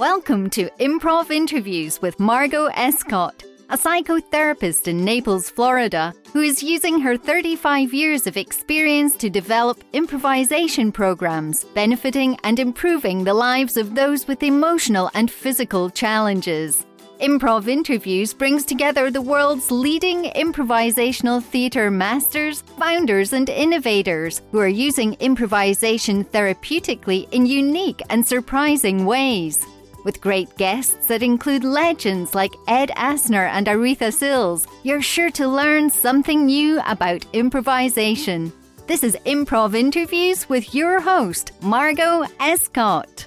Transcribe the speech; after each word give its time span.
Welcome 0.00 0.48
to 0.56 0.70
Improv 0.80 1.30
Interviews 1.30 2.00
with 2.00 2.18
Margot 2.18 2.68
Escott, 2.68 3.44
a 3.68 3.76
psychotherapist 3.76 4.88
in 4.88 5.04
Naples, 5.04 5.50
Florida, 5.50 6.14
who 6.32 6.40
is 6.40 6.62
using 6.62 7.00
her 7.00 7.18
35 7.18 7.92
years 7.92 8.26
of 8.26 8.38
experience 8.38 9.14
to 9.16 9.28
develop 9.28 9.84
improvisation 9.92 10.90
programs 10.90 11.64
benefiting 11.74 12.38
and 12.44 12.58
improving 12.58 13.24
the 13.24 13.34
lives 13.34 13.76
of 13.76 13.94
those 13.94 14.26
with 14.26 14.42
emotional 14.42 15.10
and 15.12 15.30
physical 15.30 15.90
challenges. 15.90 16.86
Improv 17.20 17.68
Interviews 17.68 18.32
brings 18.32 18.64
together 18.64 19.10
the 19.10 19.20
world's 19.20 19.70
leading 19.70 20.30
improvisational 20.30 21.42
theatre 21.42 21.90
masters, 21.90 22.62
founders, 22.78 23.34
and 23.34 23.50
innovators 23.50 24.40
who 24.50 24.60
are 24.60 24.66
using 24.66 25.12
improvisation 25.20 26.24
therapeutically 26.24 27.30
in 27.32 27.44
unique 27.44 28.00
and 28.08 28.26
surprising 28.26 29.04
ways. 29.04 29.66
With 30.02 30.22
great 30.22 30.56
guests 30.56 31.06
that 31.06 31.22
include 31.22 31.62
legends 31.62 32.34
like 32.34 32.54
Ed 32.66 32.90
Asner 32.96 33.46
and 33.50 33.66
Aretha 33.66 34.10
Sills, 34.10 34.66
you're 34.82 35.02
sure 35.02 35.30
to 35.32 35.46
learn 35.46 35.90
something 35.90 36.46
new 36.46 36.80
about 36.86 37.26
improvisation. 37.34 38.50
This 38.86 39.04
is 39.04 39.14
Improv 39.26 39.76
Interviews 39.76 40.48
with 40.48 40.74
your 40.74 41.00
host, 41.00 41.52
Margot 41.60 42.24
Escott. 42.40 43.26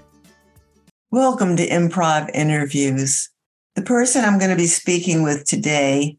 Welcome 1.12 1.55
to 1.58 1.68
Improv 1.68 2.32
Interviews. 2.34 3.30
The 3.76 3.84
person 3.84 4.26
I'm 4.26 4.40
going 4.40 4.49
to 4.49 4.58
be 4.58 4.66
speaking 4.66 5.21
with 5.21 5.46
today 5.46 6.18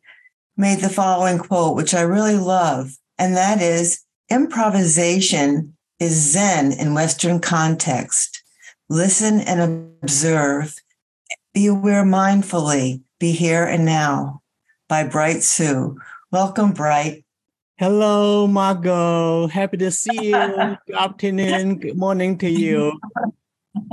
made 0.57 0.79
the 0.79 0.89
following 0.89 1.39
quote, 1.39 1.75
which 1.75 1.95
I 1.95 2.03
really 2.03 2.37
love, 2.37 2.93
and 3.19 3.37
that 3.37 3.61
is 3.61 4.05
improvisation 4.31 5.77
is 5.99 6.33
Zen 6.33 6.71
in 6.71 6.95
Western 6.95 7.41
context. 7.41 8.34
Listen 8.91 9.41
and 9.41 9.97
observe. 10.03 10.75
Be 11.55 11.67
aware 11.67 12.05
mindfully. 12.05 13.01
Be 13.19 13.33
here 13.33 13.65
and 13.65 13.87
now 13.87 14.43
by 14.89 15.05
Bright 15.05 15.43
Sue. 15.43 15.99
Welcome, 16.31 16.73
Bright. 16.73 17.25
Hello, 17.79 18.47
Margot. 18.47 19.47
Happy 19.47 19.79
to 19.79 19.91
see 19.91 20.29
you. 20.29 20.33
good 20.87 20.97
afternoon. 20.97 21.79
Good 21.79 21.97
morning 21.97 22.37
to 22.39 22.51
you. 22.51 23.01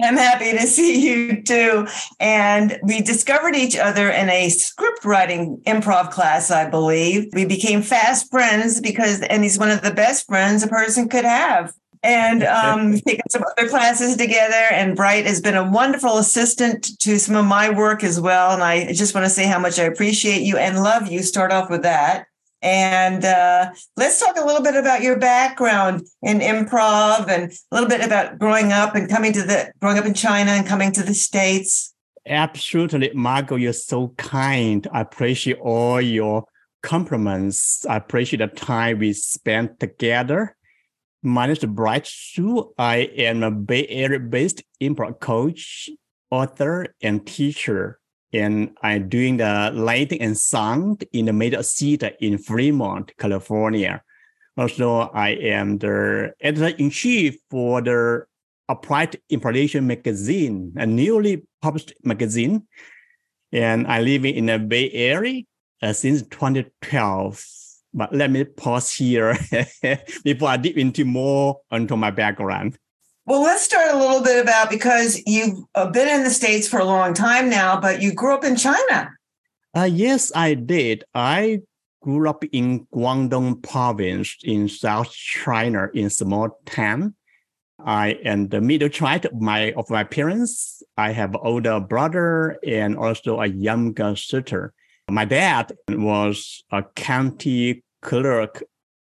I'm 0.03 0.17
happy 0.17 0.51
to 0.51 0.67
see 0.67 1.07
you 1.07 1.41
too. 1.41 1.87
And 2.19 2.77
we 2.83 3.01
discovered 3.01 3.55
each 3.55 3.77
other 3.77 4.09
in 4.09 4.29
a 4.29 4.49
script 4.49 5.05
writing 5.05 5.61
improv 5.65 6.11
class, 6.11 6.51
I 6.51 6.69
believe. 6.69 7.29
We 7.33 7.45
became 7.45 7.81
fast 7.81 8.29
friends 8.29 8.81
because, 8.81 9.21
and 9.21 9.41
he's 9.41 9.57
one 9.57 9.71
of 9.71 9.83
the 9.83 9.93
best 9.93 10.27
friends 10.27 10.63
a 10.63 10.67
person 10.67 11.07
could 11.07 11.25
have 11.25 11.73
and 12.03 12.43
um, 12.45 12.97
taken 12.99 13.29
some 13.29 13.43
other 13.57 13.67
classes 13.69 14.17
together. 14.17 14.67
And 14.71 14.95
Bright 14.95 15.25
has 15.25 15.41
been 15.41 15.55
a 15.55 15.69
wonderful 15.69 16.17
assistant 16.17 16.97
to 16.99 17.19
some 17.19 17.35
of 17.35 17.45
my 17.45 17.69
work 17.69 18.03
as 18.03 18.19
well. 18.19 18.51
And 18.51 18.63
I 18.63 18.93
just 18.93 19.13
want 19.13 19.25
to 19.25 19.29
say 19.29 19.45
how 19.45 19.59
much 19.59 19.79
I 19.79 19.83
appreciate 19.83 20.41
you 20.41 20.57
and 20.57 20.81
love 20.81 21.11
you. 21.11 21.23
Start 21.23 21.51
off 21.51 21.69
with 21.69 21.83
that. 21.83 22.25
And 22.63 23.25
uh, 23.25 23.71
let's 23.97 24.19
talk 24.19 24.37
a 24.37 24.45
little 24.45 24.61
bit 24.61 24.75
about 24.75 25.01
your 25.01 25.17
background 25.17 26.03
in 26.21 26.39
improv 26.39 27.27
and 27.27 27.51
a 27.51 27.75
little 27.75 27.89
bit 27.89 28.05
about 28.05 28.37
growing 28.37 28.71
up 28.71 28.93
and 28.93 29.09
coming 29.09 29.33
to 29.33 29.41
the 29.41 29.73
growing 29.81 29.97
up 29.97 30.05
in 30.05 30.13
China 30.13 30.51
and 30.51 30.67
coming 30.67 30.91
to 30.91 31.01
the 31.01 31.15
States. 31.15 31.93
Absolutely, 32.27 33.11
Margot, 33.15 33.55
you're 33.55 33.73
so 33.73 34.09
kind. 34.09 34.87
I 34.93 35.01
appreciate 35.01 35.57
all 35.57 35.99
your 35.99 36.45
compliments. 36.83 37.83
I 37.87 37.95
appreciate 37.95 38.39
the 38.39 38.47
time 38.47 38.99
we 38.99 39.13
spent 39.13 39.79
together 39.79 40.55
my 41.23 41.45
name 41.45 41.55
is 41.55 41.63
Bright 41.65 42.07
Sue. 42.07 42.73
I 42.77 43.09
am 43.15 43.43
a 43.43 43.51
Bay 43.51 43.85
Area 43.87 44.19
based 44.19 44.63
improv 44.81 45.19
coach, 45.19 45.89
author, 46.31 46.95
and 47.01 47.25
teacher. 47.25 47.99
And 48.33 48.71
I'm 48.81 49.09
doing 49.09 49.37
the 49.37 49.71
lighting 49.73 50.21
and 50.21 50.37
sound 50.37 51.03
in 51.13 51.25
the 51.25 51.33
Major 51.33 51.61
Theater 51.61 52.11
in 52.19 52.37
Fremont, 52.37 53.11
California. 53.17 54.01
Also, 54.57 55.11
I 55.13 55.29
am 55.29 55.77
the 55.77 56.33
editor 56.41 56.75
in 56.77 56.89
chief 56.89 57.37
for 57.49 57.81
the 57.81 58.25
Applied 58.69 59.19
Improvisation 59.29 59.85
magazine, 59.85 60.73
a 60.77 60.85
newly 60.85 61.45
published 61.61 61.93
magazine. 62.03 62.67
And 63.51 63.85
I 63.85 64.01
live 64.01 64.25
in 64.25 64.45
the 64.45 64.59
Bay 64.59 64.89
Area 64.91 65.43
uh, 65.81 65.93
since 65.93 66.21
2012 66.23 67.60
but 67.93 68.13
let 68.13 68.31
me 68.31 68.43
pause 68.43 68.93
here 68.93 69.37
before 70.23 70.49
I 70.49 70.57
dip 70.57 70.77
into 70.77 71.05
more 71.05 71.59
into 71.71 71.97
my 71.97 72.11
background. 72.11 72.77
Well, 73.25 73.43
let's 73.43 73.61
start 73.61 73.93
a 73.93 73.97
little 73.97 74.23
bit 74.23 74.41
about 74.41 74.69
because 74.69 75.21
you've 75.25 75.63
uh, 75.75 75.89
been 75.91 76.07
in 76.07 76.23
the 76.23 76.31
States 76.31 76.67
for 76.67 76.79
a 76.79 76.85
long 76.85 77.13
time 77.13 77.49
now, 77.49 77.79
but 77.79 78.01
you 78.01 78.13
grew 78.13 78.33
up 78.33 78.43
in 78.43 78.55
China. 78.55 79.11
Uh, 79.75 79.83
yes, 79.83 80.31
I 80.35 80.55
did. 80.55 81.03
I 81.13 81.61
grew 82.01 82.27
up 82.27 82.43
in 82.51 82.87
Guangdong 82.93 83.61
province 83.61 84.35
in 84.43 84.67
South 84.67 85.11
China 85.11 85.87
in 85.93 86.09
small 86.09 86.49
town. 86.65 87.15
I 87.79 88.19
am 88.25 88.49
the 88.49 88.61
middle 88.61 88.89
child 88.89 89.25
of 89.25 89.39
my 89.39 89.71
of 89.73 89.89
my 89.89 90.03
parents. 90.03 90.83
I 90.97 91.11
have 91.11 91.35
older 91.35 91.79
brother 91.79 92.57
and 92.65 92.97
also 92.97 93.39
a 93.39 93.47
younger 93.47 94.15
sister. 94.15 94.73
My 95.11 95.25
dad 95.25 95.73
was 95.89 96.63
a 96.71 96.83
county 96.95 97.83
clerk 98.01 98.63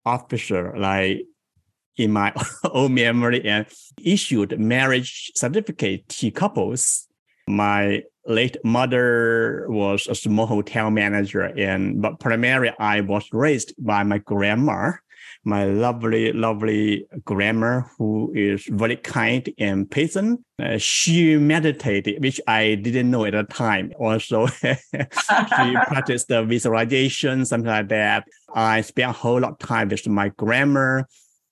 officer, 0.05 0.73
like 0.77 1.25
in 1.97 2.13
my 2.13 2.33
old 2.63 2.93
memory, 2.93 3.45
and 3.45 3.65
issued 4.01 4.57
marriage 4.57 5.31
certificate 5.35 6.07
to 6.07 6.31
couples. 6.31 7.05
My 7.49 8.03
late 8.25 8.55
mother 8.63 9.65
was 9.67 10.07
a 10.07 10.15
small 10.15 10.45
hotel 10.45 10.89
manager, 10.89 11.41
and 11.41 12.01
but 12.01 12.21
primarily 12.21 12.71
I 12.79 13.01
was 13.01 13.27
raised 13.33 13.73
by 13.77 14.03
my 14.03 14.19
grandma 14.19 14.93
my 15.43 15.65
lovely, 15.65 16.31
lovely 16.33 17.05
grandma 17.23 17.81
who 17.97 18.31
is 18.35 18.65
very 18.65 18.97
kind 18.97 19.49
and 19.57 19.89
patient. 19.89 20.41
Uh, 20.61 20.77
she 20.77 21.37
meditated, 21.37 22.21
which 22.21 22.41
I 22.47 22.75
didn't 22.75 23.09
know 23.09 23.25
at 23.25 23.31
the 23.31 23.43
time. 23.43 23.93
Also, 23.99 24.47
she 24.47 24.75
practiced 25.87 26.27
the 26.27 26.43
visualization, 26.43 27.45
something 27.45 27.69
like 27.69 27.89
that. 27.89 28.25
I 28.53 28.81
spent 28.81 29.11
a 29.11 29.13
whole 29.13 29.39
lot 29.39 29.53
of 29.53 29.59
time 29.59 29.89
with 29.89 30.07
my 30.07 30.29
grandma. 30.29 31.03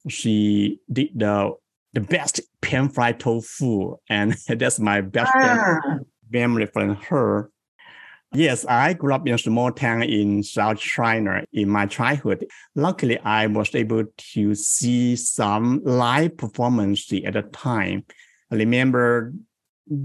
She 0.10 0.80
did 0.92 1.10
the 1.16 1.54
the 1.94 2.02
best 2.02 2.42
pan 2.62 2.90
fried 2.90 3.20
tofu, 3.20 3.96
and 4.10 4.36
that's 4.48 4.80
my 4.80 5.02
best 5.02 5.32
ah. 5.36 5.80
memory 6.30 6.66
from 6.68 6.96
her. 6.96 7.50
Yes, 8.34 8.66
I 8.66 8.94
grew 8.94 9.14
up 9.14 9.26
in 9.26 9.34
a 9.34 9.38
small 9.38 9.72
town 9.72 10.04
in 10.04 10.44
South 10.44 10.80
China 10.80 11.44
in 11.54 11.70
my 11.70 11.86
childhood. 11.86 12.46
Luckily, 12.76 13.18
I 13.20 13.48
was 13.48 13.74
able 13.74 14.04
to 14.34 14.56
see 14.56 15.16
some 15.16 15.82
live 15.84 16.36
performance 16.38 17.12
at 17.26 17.34
the 17.34 17.44
time. 17.44 18.06
I 18.52 18.56
remember 18.56 19.34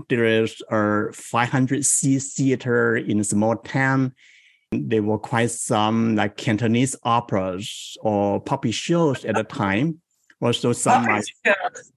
there 0.08 0.24
is 0.24 0.62
a 0.70 1.12
500 1.12 1.84
seat 1.84 2.22
theater 2.22 2.96
in 2.96 3.20
a 3.20 3.24
small 3.24 3.56
town. 3.56 4.14
There 4.70 5.02
were 5.02 5.18
quite 5.18 5.50
some 5.50 6.14
like 6.16 6.36
Cantonese 6.36 6.96
operas 7.02 7.96
or 8.00 8.40
puppet 8.40 8.74
shows 8.74 9.24
at 9.24 9.34
the 9.34 9.44
time. 9.44 10.00
Also, 10.40 10.72
some 10.72 11.04
puppet 11.04 11.24
shows. 11.44 11.92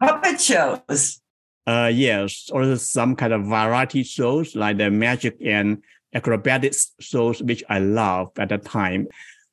Puppet 0.00 0.40
shows. 0.40 1.20
Uh, 1.68 1.88
yes, 1.88 2.48
or 2.50 2.76
some 2.76 3.14
kind 3.14 3.30
of 3.30 3.44
variety 3.44 4.02
shows 4.02 4.56
like 4.56 4.78
the 4.78 4.90
magic 4.90 5.36
and 5.44 5.82
acrobatics 6.14 6.92
shows, 6.98 7.42
which 7.42 7.62
I 7.68 7.78
love 7.78 8.30
at 8.38 8.48
the 8.48 8.56
time. 8.56 9.06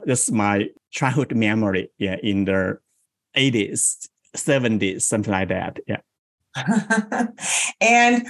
That's 0.06 0.32
my 0.32 0.70
childhood 0.92 1.36
memory. 1.36 1.90
Yeah, 1.98 2.16
in 2.24 2.46
the 2.46 2.80
80s, 3.36 4.08
70s, 4.34 5.02
something 5.02 5.34
like 5.34 5.50
that. 5.50 5.80
Yeah. 5.88 5.98
and 7.82 8.28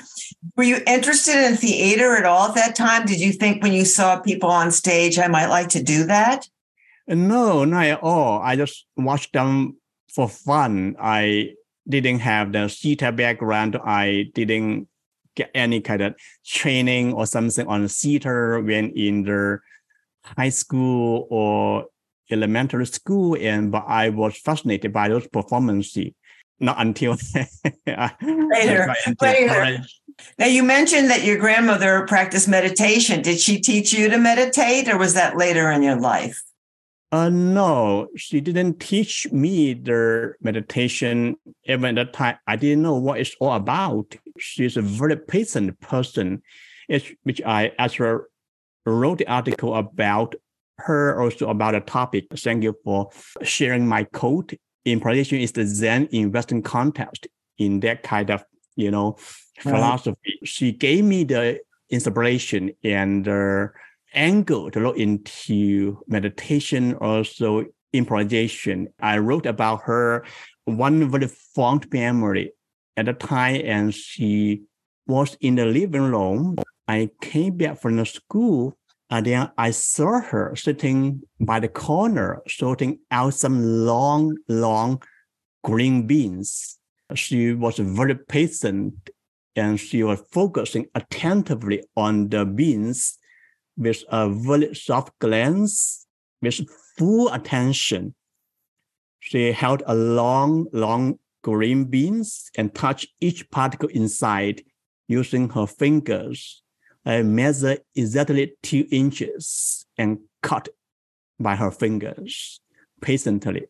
were 0.58 0.64
you 0.64 0.82
interested 0.88 1.36
in 1.46 1.56
theater 1.56 2.16
at 2.16 2.26
all 2.26 2.50
at 2.50 2.56
that 2.56 2.76
time? 2.76 3.06
Did 3.06 3.20
you 3.20 3.34
think 3.34 3.62
when 3.62 3.74
you 3.74 3.86
saw 3.86 4.20
people 4.20 4.50
on 4.50 4.72
stage, 4.72 5.20
I 5.20 5.28
might 5.28 5.46
like 5.46 5.70
to 5.70 5.84
do 5.84 6.06
that? 6.06 6.50
No, 7.08 7.66
not 7.66 7.86
at 7.86 8.02
all. 8.02 8.42
I 8.42 8.56
just 8.56 8.88
watched 8.98 9.34
them 9.34 9.78
for 10.12 10.28
fun. 10.28 10.96
I 11.00 11.52
didn't 11.88 12.20
have 12.20 12.52
the 12.52 12.70
theater 12.70 13.12
background. 13.12 13.78
I 13.84 14.32
didn't 14.34 14.88
get 15.36 15.52
any 15.54 15.82
kind 15.82 16.02
of 16.02 16.16
training 16.46 17.14
or 17.14 17.26
something 17.26 17.68
on 17.68 17.88
theater 17.88 18.60
when 18.62 18.92
in 18.92 19.24
the 19.24 19.60
high 20.24 20.50
school 20.50 21.28
or 21.30 21.86
elementary 22.32 22.88
school. 22.88 23.38
And 23.40 23.72
but 23.72 23.86
I 23.88 24.10
was 24.10 24.38
fascinated 24.38 24.94
by 24.94 25.10
those 25.10 25.28
performances. 25.28 26.12
Not 26.58 26.80
until 26.80 27.18
later. 27.86 28.96
later. 29.22 29.80
Now 30.40 30.46
you 30.46 30.64
mentioned 30.64 31.10
that 31.10 31.26
your 31.26 31.38
grandmother 31.38 32.06
practiced 32.08 32.48
meditation. 32.48 33.22
Did 33.22 33.42
she 33.42 33.60
teach 33.60 33.92
you 33.92 34.10
to 34.10 34.18
meditate, 34.18 34.88
or 34.88 34.98
was 34.98 35.16
that 35.16 35.36
later 35.36 35.70
in 35.70 35.84
your 35.84 36.00
life? 36.00 36.42
Uh, 37.12 37.30
no, 37.30 38.08
she 38.16 38.42
didn't 38.42 38.80
teach 38.80 39.32
me 39.32 39.74
the 39.74 40.34
meditation. 40.42 41.36
Even 41.66 41.98
at 41.98 42.08
that 42.08 42.14
time, 42.14 42.38
I 42.48 42.56
didn't 42.56 42.82
know 42.82 42.96
what 42.96 43.20
it's 43.20 43.36
all 43.40 43.54
about. 43.54 44.16
she's 44.38 44.76
a 44.76 44.82
very 44.82 45.16
patient 45.16 45.80
person, 45.80 46.42
which 47.24 47.42
I 47.46 47.72
actually 47.78 48.24
wrote 48.86 49.20
the 49.20 49.28
article 49.28 49.76
about 49.76 50.36
her 50.80 51.22
also 51.22 51.50
about 51.50 51.76
a 51.76 51.82
topic. 51.82 52.26
Thank 52.36 52.64
you 52.64 52.76
for 52.84 53.10
sharing 53.44 53.88
my 53.88 54.04
quote. 54.04 54.54
Improvisation 54.84 55.40
is 55.40 55.52
the 55.52 55.66
Zen 55.66 56.08
in 56.12 56.32
Western 56.32 56.62
context 56.62 57.28
in 57.58 57.80
that 57.80 58.04
kind 58.04 58.30
of, 58.30 58.44
you 58.76 58.92
know, 58.92 59.16
philosophy. 59.60 60.18
Right. 60.42 60.48
She 60.48 60.72
gave 60.72 61.06
me 61.06 61.24
the 61.24 61.60
inspiration 61.90 62.72
and 62.84 63.26
the 63.26 63.72
angle 64.16 64.72
to 64.72 64.80
look 64.80 64.98
into 64.98 66.00
meditation, 66.08 66.96
also 66.96 67.66
improvisation. 67.94 68.88
I 69.00 69.20
wrote 69.20 69.46
about 69.46 69.82
her 69.84 70.26
one 70.66 71.10
very 71.10 71.28
fond 71.28 71.92
memory 71.92 72.52
at 72.98 73.06
the 73.06 73.14
time, 73.14 73.62
and 73.64 73.94
she 73.94 74.64
was 75.08 75.38
in 75.42 75.56
the 75.56 75.66
living 75.66 76.12
room. 76.12 76.56
I 76.88 77.10
came 77.22 77.58
back 77.58 77.82
from 77.82 77.98
the 77.98 78.06
school, 78.06 78.78
and 79.10 79.26
then 79.26 79.52
I 79.58 79.72
saw 79.72 80.20
her 80.20 80.56
sitting 80.56 81.22
by 81.40 81.60
the 81.60 81.68
corner, 81.68 82.42
sorting 82.48 83.00
out 83.12 83.34
some 83.34 83.86
long, 83.86 84.38
long 84.48 85.02
green 85.64 86.08
beans. 86.08 86.78
She 87.14 87.54
was 87.54 87.78
very 87.78 88.16
patient 88.16 89.10
and 89.56 89.80
she 89.80 90.04
was 90.04 90.22
focusing 90.32 90.88
attentively 90.96 91.84
on 91.96 92.30
the 92.30 92.46
beans 92.46 93.18
with 93.78 94.04
a 94.10 94.30
very 94.30 94.74
soft 94.74 95.18
glance, 95.20 96.06
with 96.42 96.62
full 96.98 97.32
attention. 97.34 98.16
She 99.20 99.52
held 99.52 99.84
a 99.86 99.96
long, 99.96 100.68
long 100.72 101.20
green 101.44 101.86
beans 101.86 102.50
and 102.58 102.74
touched 102.74 103.08
each 103.20 103.50
particle 103.52 103.90
inside 103.90 104.64
using 105.08 105.50
her 105.50 105.68
fingers. 105.68 106.62
I 107.06 107.22
measured 107.22 107.82
exactly 107.96 108.54
two 108.64 108.88
inches 108.92 109.86
and 109.98 110.20
cut 110.42 110.70
by 111.40 111.56
her 111.56 111.72
fingers 111.72 112.60
patiently. 113.02 113.66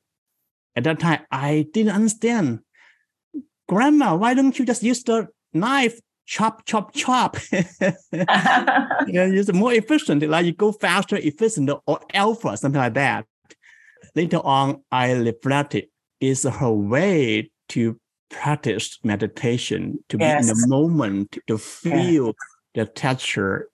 At 0.75 0.84
that 0.86 1.00
time, 1.00 1.22
I 1.31 1.68
didn't 1.74 1.96
understand. 1.96 2.60
Grandma, 3.68 4.16
why 4.16 4.34
don't 4.34 4.58
you 4.58 4.66
just 4.66 4.84
use 4.84 5.04
the 5.04 5.28
knife 5.54 6.00
chop, 6.25 6.66
chop, 6.66 6.94
chop. 6.94 7.38
yeah, 7.51 7.95
it's 8.12 9.54
more 9.54 9.74
efficient. 9.74 10.27
Like 10.27 10.45
you 10.45 10.54
go 10.54 10.72
faster, 10.72 11.18
efficient, 11.18 11.69
or 11.86 12.00
alpha, 12.13 12.57
something 12.57 12.81
like 12.81 12.94
that. 12.95 13.25
Later 14.16 14.38
on, 14.38 14.83
I 14.92 15.12
reflected, 15.13 15.88
is 16.19 16.44
her 16.44 16.72
way 16.72 17.51
to 17.69 18.00
practice 18.30 19.00
meditation, 19.04 20.00
to 20.10 20.18
yes. 20.19 20.45
be 20.45 20.51
in 20.51 20.57
the 20.57 20.68
moment, 20.68 21.38
to 21.48 21.57
feel 21.57 22.27
yeah. 22.27 22.31
the 22.75 22.86
texture, 22.86 23.69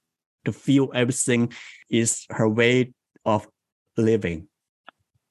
to 0.45 0.51
feel 0.51 0.89
everything 0.93 1.53
is 1.89 2.25
her 2.29 2.49
way 2.49 2.93
of 3.25 3.47
living. 3.97 4.47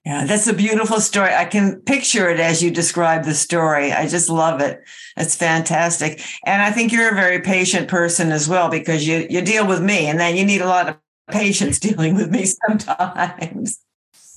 Yeah, 0.05 0.25
that's 0.25 0.47
a 0.47 0.55
beautiful 0.55 0.99
story. 0.99 1.35
I 1.35 1.45
can 1.45 1.83
picture 1.83 2.31
it 2.31 2.41
as 2.41 2.63
you 2.63 2.71
describe 2.71 3.25
the 3.25 3.35
story. 3.35 3.93
I 3.93 4.07
just 4.09 4.31
love 4.31 4.61
it. 4.63 4.83
It's 5.17 5.37
fantastic. 5.37 6.23
And 6.47 6.63
I 6.63 6.71
think 6.71 6.91
you're 6.91 7.11
a 7.11 7.15
very 7.15 7.41
patient 7.41 7.89
person 7.89 8.33
as 8.33 8.49
well 8.49 8.71
because 8.71 9.07
you 9.07 9.27
you 9.29 9.43
deal 9.43 9.67
with 9.67 9.83
me 9.83 10.07
and 10.07 10.19
then 10.19 10.37
you 10.37 10.45
need 10.47 10.63
a 10.63 10.67
lot 10.67 10.89
of 10.89 10.97
patience 11.31 11.79
dealing 11.79 12.15
with 12.15 12.31
me 12.31 12.47
sometimes. 12.47 13.79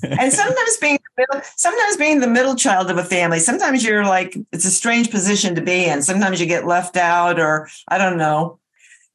and 0.04 0.34
sometimes 0.34 0.78
being 0.82 1.00
sometimes 1.56 1.96
being 1.96 2.20
the 2.20 2.28
middle 2.28 2.56
child 2.56 2.92
of 2.92 2.98
a 2.98 3.04
family, 3.04 3.40
sometimes 3.40 3.86
you're 3.86 4.04
like 4.04 4.36
it's 4.52 4.66
a 4.66 4.72
strange 4.72 5.10
position 5.12 5.56
to 5.56 5.62
be 5.62 5.86
in. 5.86 6.02
Sometimes 6.02 6.42
you 6.42 6.46
get 6.46 6.68
left 6.68 6.98
out 6.98 7.40
or 7.40 7.70
I 7.88 7.98
don't 7.98 8.18
know 8.18 8.60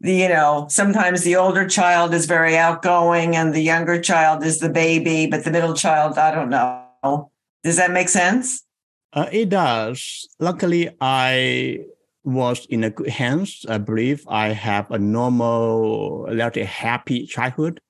the 0.01 0.15
you 0.15 0.29
know 0.29 0.67
sometimes 0.71 1.23
the 1.23 1.37
older 1.37 1.67
child 1.69 2.15
is 2.15 2.27
very 2.27 2.57
outgoing 2.57 3.35
and 3.35 3.55
the 3.55 3.61
younger 3.61 4.01
child 4.01 4.45
is 4.45 4.61
the 4.61 4.69
baby 4.69 5.27
but 5.27 5.45
the 5.45 5.51
middle 5.51 5.75
child 5.75 6.19
i 6.19 6.31
don't 6.31 6.51
know. 6.51 7.31
Does 7.65 7.77
that 7.77 7.91
make 7.91 8.09
sense? 8.09 8.65
Uh, 9.13 9.27
it 9.33 9.49
does. 9.49 10.29
Luckily 10.39 10.91
i 11.01 11.81
was 12.25 12.67
in 12.67 12.85
a 12.85 12.91
good 12.91 13.09
hands 13.09 13.65
i 13.69 13.79
believe 13.79 14.23
i 14.29 14.49
have 14.49 14.91
a 14.91 14.99
normal 14.99 16.27
relatively 16.27 16.65
happy 16.65 17.27
childhood. 17.27 17.81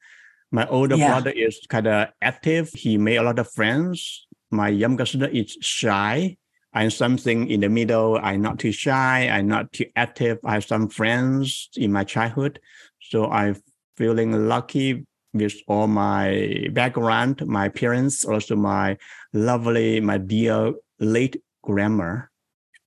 My 0.50 0.66
older 0.68 0.96
yeah. 0.96 1.08
brother 1.08 1.30
is 1.30 1.60
kind 1.68 1.86
of 1.86 2.08
active. 2.22 2.70
He 2.72 2.96
made 2.96 3.16
a 3.16 3.22
lot 3.22 3.38
of 3.38 3.50
friends. 3.52 4.26
My 4.50 4.68
younger 4.70 5.04
sister 5.04 5.28
is 5.28 5.58
shy 5.60 6.38
I'm 6.74 6.90
something 6.90 7.48
in 7.50 7.60
the 7.60 7.68
middle. 7.68 8.18
I'm 8.22 8.42
not 8.42 8.58
too 8.58 8.72
shy. 8.72 9.28
I'm 9.28 9.48
not 9.48 9.72
too 9.72 9.86
active. 9.96 10.38
I 10.44 10.54
have 10.54 10.64
some 10.64 10.88
friends 10.88 11.70
in 11.76 11.92
my 11.92 12.04
childhood. 12.04 12.60
So 13.00 13.30
I'm 13.30 13.56
feeling 13.96 14.48
lucky 14.48 15.04
with 15.32 15.54
all 15.66 15.86
my 15.86 16.68
background, 16.72 17.46
my 17.46 17.68
parents, 17.68 18.24
also 18.24 18.56
my 18.56 18.96
lovely, 19.32 20.00
my 20.00 20.18
dear 20.18 20.72
late 20.98 21.36
grandma. 21.62 22.20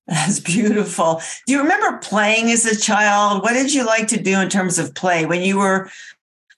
That's 0.06 0.40
beautiful. 0.40 1.22
Do 1.46 1.52
you 1.52 1.62
remember 1.62 1.98
playing 1.98 2.50
as 2.50 2.66
a 2.66 2.78
child? 2.78 3.42
What 3.42 3.52
did 3.52 3.72
you 3.72 3.86
like 3.86 4.08
to 4.08 4.22
do 4.22 4.40
in 4.40 4.48
terms 4.48 4.78
of 4.78 4.94
play 4.94 5.26
when 5.26 5.42
you 5.42 5.58
were 5.58 5.90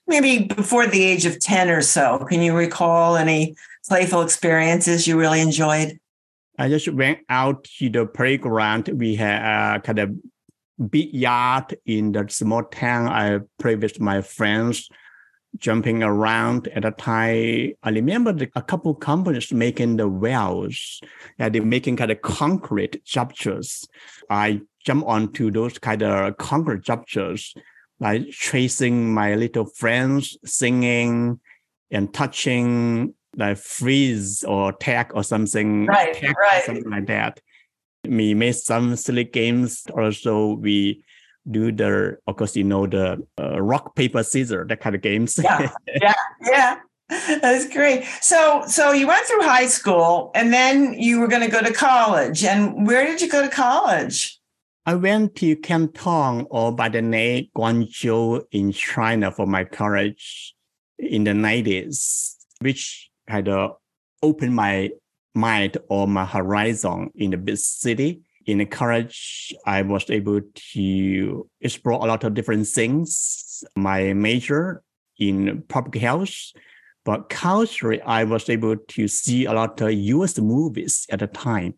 maybe 0.07 0.45
before 0.45 0.87
the 0.87 1.03
age 1.03 1.25
of 1.25 1.39
10 1.39 1.69
or 1.69 1.81
so? 1.81 2.25
Can 2.29 2.41
you 2.41 2.55
recall 2.55 3.15
any 3.15 3.55
playful 3.87 4.21
experiences 4.21 5.07
you 5.07 5.19
really 5.19 5.41
enjoyed? 5.41 5.99
I 6.57 6.69
just 6.69 6.87
went 6.91 7.19
out 7.29 7.65
to 7.79 7.89
the 7.89 8.05
playground. 8.05 8.89
We 8.93 9.15
had 9.15 9.77
a 9.77 9.81
kind 9.81 9.99
of 9.99 10.11
big 10.89 11.13
yard 11.13 11.77
in 11.85 12.11
the 12.11 12.25
small 12.29 12.63
town. 12.63 13.07
I 13.07 13.39
played 13.59 13.81
with 13.81 13.99
my 13.99 14.21
friends, 14.21 14.89
jumping 15.57 16.03
around 16.03 16.67
at 16.69 16.83
the 16.83 16.91
time. 16.91 17.73
I 17.83 17.89
remember 17.89 18.33
the, 18.33 18.49
a 18.55 18.61
couple 18.61 18.93
companies 18.95 19.51
making 19.51 19.97
the 19.97 20.07
wells. 20.07 21.01
Yeah, 21.39 21.49
they're 21.49 21.63
making 21.63 21.97
kind 21.97 22.11
of 22.11 22.21
concrete 22.21 23.01
structures. 23.05 23.87
I 24.29 24.61
jump 24.85 25.05
onto 25.07 25.51
those 25.51 25.77
kind 25.77 26.03
of 26.03 26.37
concrete 26.37 26.83
structures, 26.83 27.53
like 27.99 28.29
chasing 28.29 29.13
my 29.13 29.35
little 29.35 29.65
friends 29.65 30.37
singing 30.45 31.39
and 31.91 32.13
touching 32.13 33.13
like 33.37 33.57
freeze 33.57 34.43
or 34.43 34.73
tag 34.73 35.11
or 35.13 35.23
something, 35.23 35.85
right, 35.85 36.21
right. 36.21 36.61
Or 36.61 36.65
something 36.65 36.89
like 36.89 37.07
that. 37.07 37.39
We 38.07 38.33
made 38.33 38.55
some 38.55 38.95
silly 38.95 39.23
games. 39.23 39.83
Also, 39.95 40.53
we 40.53 41.03
do 41.49 41.71
the, 41.71 42.17
of 42.27 42.35
course, 42.35 42.55
you 42.55 42.63
know, 42.63 42.87
the 42.87 43.25
uh, 43.39 43.61
rock 43.61 43.95
paper 43.95 44.23
scissors, 44.23 44.67
that 44.67 44.79
kind 44.79 44.95
of 44.95 45.01
games. 45.01 45.39
Yeah, 45.41 45.69
yeah, 46.01 46.13
yeah. 46.43 46.75
That's 47.07 47.71
great. 47.71 48.03
So, 48.21 48.63
so 48.67 48.91
you 48.91 49.07
went 49.07 49.25
through 49.27 49.43
high 49.43 49.67
school, 49.67 50.31
and 50.33 50.51
then 50.51 50.93
you 50.93 51.19
were 51.19 51.27
going 51.27 51.43
to 51.43 51.51
go 51.51 51.61
to 51.61 51.71
college. 51.71 52.43
And 52.43 52.87
where 52.87 53.05
did 53.05 53.21
you 53.21 53.29
go 53.29 53.43
to 53.43 53.49
college? 53.49 54.39
I 54.87 54.95
went 54.95 55.35
to 55.37 55.55
Canton, 55.55 56.47
or 56.49 56.71
by 56.71 56.89
the 56.89 57.01
name 57.01 57.49
Guangzhou, 57.55 58.43
in 58.51 58.71
China 58.71 59.31
for 59.31 59.45
my 59.45 59.63
college 59.63 60.53
in 60.97 61.23
the 61.23 61.33
nineties, 61.33 62.35
which 62.61 63.09
kind 63.27 63.47
of 63.47 63.77
open 64.21 64.53
my 64.53 64.91
mind 65.33 65.77
or 65.89 66.07
my 66.07 66.25
horizon 66.25 67.09
in 67.15 67.31
the 67.31 67.37
big 67.37 67.57
city. 67.57 68.21
In 68.45 68.59
the 68.59 68.65
college, 68.65 69.53
I 69.65 69.81
was 69.81 70.09
able 70.09 70.41
to 70.73 71.49
explore 71.61 72.03
a 72.03 72.07
lot 72.07 72.23
of 72.23 72.33
different 72.33 72.67
things. 72.67 73.63
My 73.75 74.13
major 74.13 74.83
in 75.17 75.63
public 75.67 76.01
health, 76.01 76.51
but 77.05 77.29
culturally, 77.29 78.01
I 78.01 78.23
was 78.23 78.49
able 78.49 78.75
to 78.75 79.07
see 79.07 79.45
a 79.45 79.53
lot 79.53 79.79
of 79.81 79.93
US 79.93 80.37
movies 80.39 81.05
at 81.09 81.19
the 81.19 81.27
time. 81.27 81.75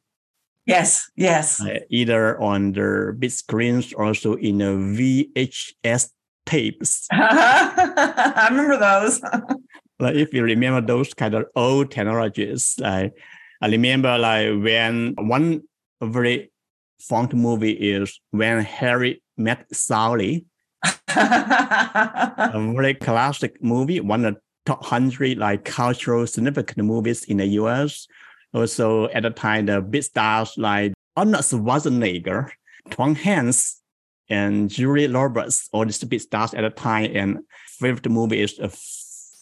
Yes, 0.65 1.09
yes. 1.15 1.61
Uh, 1.61 1.79
either 1.89 2.39
on 2.41 2.73
the 2.73 3.15
big 3.17 3.31
screens, 3.31 3.93
or 3.93 4.05
also 4.05 4.33
in 4.35 4.57
the 4.57 5.29
VHS 5.35 6.09
tapes. 6.45 7.07
I 7.11 8.47
remember 8.51 8.77
those. 8.77 9.21
like 9.99 10.15
if 10.15 10.33
you 10.33 10.43
remember 10.43 10.81
those 10.81 11.13
kind 11.13 11.33
of 11.33 11.45
old 11.55 11.91
technologies, 11.91 12.75
like 12.79 13.13
I 13.61 13.67
remember 13.67 14.17
like 14.17 14.49
when 14.61 15.15
one 15.17 15.63
very 16.01 16.51
fond 16.99 17.33
movie 17.33 17.71
is 17.71 18.19
when 18.31 18.63
Harry 18.63 19.21
met 19.37 19.65
Sally. 19.75 20.45
a 21.07 22.73
very 22.75 22.93
classic 22.93 23.61
movie, 23.63 23.99
one 23.99 24.25
of 24.25 24.35
the 24.35 24.41
top 24.65 24.85
hundred 24.85 25.37
like 25.37 25.65
cultural 25.65 26.27
significant 26.27 26.85
movies 26.85 27.23
in 27.23 27.37
the 27.37 27.47
US. 27.61 28.07
Also 28.53 29.07
at 29.09 29.23
the 29.23 29.31
time, 29.31 29.65
the 29.65 29.81
big 29.81 30.03
stars 30.03 30.53
like 30.57 30.93
Arnold 31.15 31.43
Schwarzenegger, 31.43 32.49
Tom 32.91 33.15
Hanks, 33.15 33.81
and 34.29 34.69
Julia 34.69 35.11
Roberts, 35.11 35.69
all 35.71 35.85
these 35.85 36.03
big 36.03 36.21
stars 36.21 36.53
at 36.53 36.61
the 36.61 36.69
time. 36.69 37.11
And 37.15 37.39
favorite 37.79 38.09
movie 38.09 38.41
is 38.41 38.59
uh, 38.59 38.69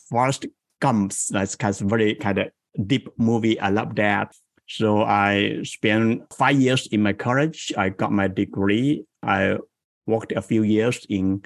Forrest 0.10 0.46
Gump. 0.80 1.14
That's 1.30 1.56
kind 1.56 1.82
of 1.82 1.90
very 1.90 2.16
kind 2.16 2.38
of 2.38 2.48
deep 2.88 3.10
movie. 3.18 3.60
I 3.60 3.70
love 3.70 3.96
that. 3.96 4.36
So 4.68 5.04
I 5.04 5.60
spent 5.64 6.34
five 6.34 6.60
years 6.60 6.88
in 6.88 7.04
my 7.04 7.14
college. 7.14 7.72
I 7.78 7.90
got 7.90 8.12
my 8.12 8.28
degree. 8.28 9.06
I 9.22 9.58
worked 10.08 10.32
a 10.32 10.42
few 10.42 10.64
years 10.64 11.06
in 11.10 11.44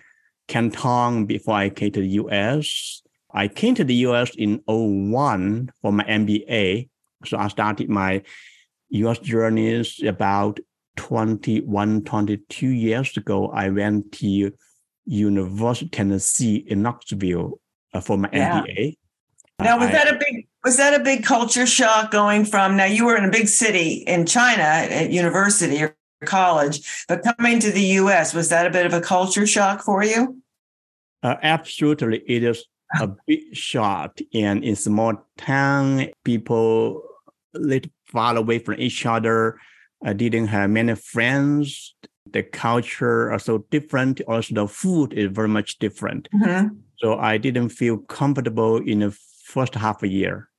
Canton 0.47 1.25
before 1.25 1.55
I 1.55 1.69
came 1.69 1.91
to 1.91 2.01
the 2.01 2.07
US. 2.23 3.01
I 3.31 3.47
came 3.47 3.75
to 3.75 3.83
the 3.83 3.95
US 4.07 4.35
in 4.35 4.61
01 4.65 5.69
for 5.81 5.91
my 5.91 6.03
MBA. 6.05 6.89
So 7.25 7.37
I 7.37 7.47
started 7.49 7.89
my 7.89 8.23
US 8.89 9.19
journeys 9.19 10.01
about 10.03 10.59
21, 10.95 12.03
22 12.03 12.67
years 12.67 13.15
ago. 13.17 13.49
I 13.49 13.69
went 13.69 14.11
to 14.13 14.51
University 15.05 15.85
of 15.85 15.91
Tennessee 15.91 16.55
in 16.67 16.81
Knoxville 16.81 17.59
uh, 17.93 18.01
for 18.01 18.17
my 18.17 18.29
yeah. 18.31 18.61
MBA. 18.61 18.97
Now, 19.59 19.77
was 19.77 19.89
I, 19.89 19.91
that 19.91 20.15
a 20.15 20.17
big 20.17 20.47
was 20.63 20.77
that 20.77 20.99
a 20.99 21.03
big 21.03 21.23
culture 21.23 21.65
shock 21.65 22.11
going 22.11 22.45
from 22.45 22.75
now 22.77 22.85
you 22.85 23.05
were 23.05 23.15
in 23.15 23.25
a 23.25 23.31
big 23.31 23.47
city 23.47 24.03
in 24.07 24.25
China 24.25 24.63
at 24.63 25.09
university 25.11 25.81
or 25.81 25.95
college, 26.25 27.05
but 27.07 27.23
coming 27.23 27.59
to 27.59 27.71
the 27.71 27.81
US, 27.81 28.33
was 28.33 28.49
that 28.49 28.65
a 28.65 28.69
bit 28.69 28.85
of 28.85 28.93
a 28.93 29.01
culture 29.01 29.47
shock 29.47 29.81
for 29.81 30.03
you? 30.03 30.41
Uh, 31.23 31.35
absolutely. 31.41 32.23
It 32.27 32.43
is 32.43 32.65
a 32.99 33.07
big 33.27 33.55
shock. 33.55 34.19
And 34.33 34.63
in 34.63 34.75
small 34.75 35.25
town, 35.37 36.07
people 36.23 37.03
live 37.53 37.85
far 38.05 38.35
away 38.35 38.59
from 38.59 38.75
each 38.79 39.05
other. 39.05 39.59
I 40.03 40.13
didn't 40.13 40.47
have 40.47 40.69
many 40.69 40.95
friends. 40.95 41.95
The 42.31 42.43
culture 42.43 43.31
are 43.31 43.39
so 43.39 43.65
different. 43.69 44.21
Also, 44.27 44.53
the 44.53 44.67
food 44.67 45.13
is 45.13 45.31
very 45.31 45.47
much 45.47 45.79
different. 45.79 46.29
Mm-hmm. 46.33 46.75
So 47.01 47.17
I 47.17 47.37
didn't 47.37 47.69
feel 47.69 47.97
comfortable 47.97 48.77
in 48.77 48.99
the 48.99 49.17
first 49.43 49.75
half 49.75 50.03
a 50.03 50.07
year. 50.07 50.49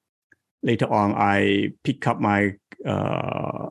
Later 0.63 0.91
on, 0.91 1.15
I 1.15 1.73
pick 1.85 2.07
up 2.07 2.21
my 2.21 2.57
uh, 2.85 3.69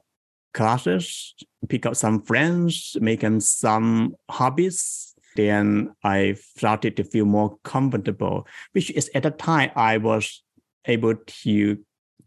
classes, 0.54 1.36
pick 1.68 1.86
up 1.86 1.96
some 1.96 2.22
friends, 2.22 2.96
making 3.00 3.42
some 3.42 4.16
hobbies. 4.30 5.16
Then 5.36 5.94
I 6.04 6.36
started 6.58 6.98
to 6.98 7.04
feel 7.04 7.26
more 7.26 7.58
comfortable, 7.64 8.48
which 8.74 8.92
is 8.92 9.10
at 9.14 9.24
the 9.24 9.32
time 9.32 9.72
I 9.76 9.98
was 9.98 10.44
able 10.86 11.16
to 11.16 11.78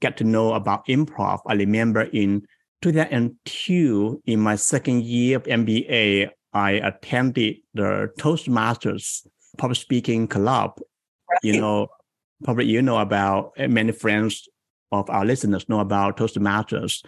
get 0.01 0.17
to 0.19 0.25
know 0.25 0.55
about 0.55 0.87
improv. 0.87 1.41
I 1.47 1.55
remember 1.55 2.03
in 2.03 2.47
2002, 2.83 4.23
in 4.27 4.41
my 4.41 4.57
second 4.57 5.05
year 5.05 5.37
of 5.37 5.45
MBA, 5.45 6.31
I 6.53 6.71
attended 6.73 7.57
the 7.75 8.11
Toastmasters 8.19 9.27
public 9.59 9.79
speaking 9.79 10.27
club. 10.27 10.79
Right. 11.31 11.39
You 11.43 11.61
know, 11.61 11.89
probably 12.45 12.67
you 12.67 12.83
know 12.83 12.99
about 12.99 13.53
eh, 13.57 13.67
many 13.67 13.93
friends 13.93 14.49
of 14.91 15.09
our 15.11 15.25
listeners 15.25 15.69
know 15.69 15.81
about 15.81 16.17
Toastmasters. 16.17 17.05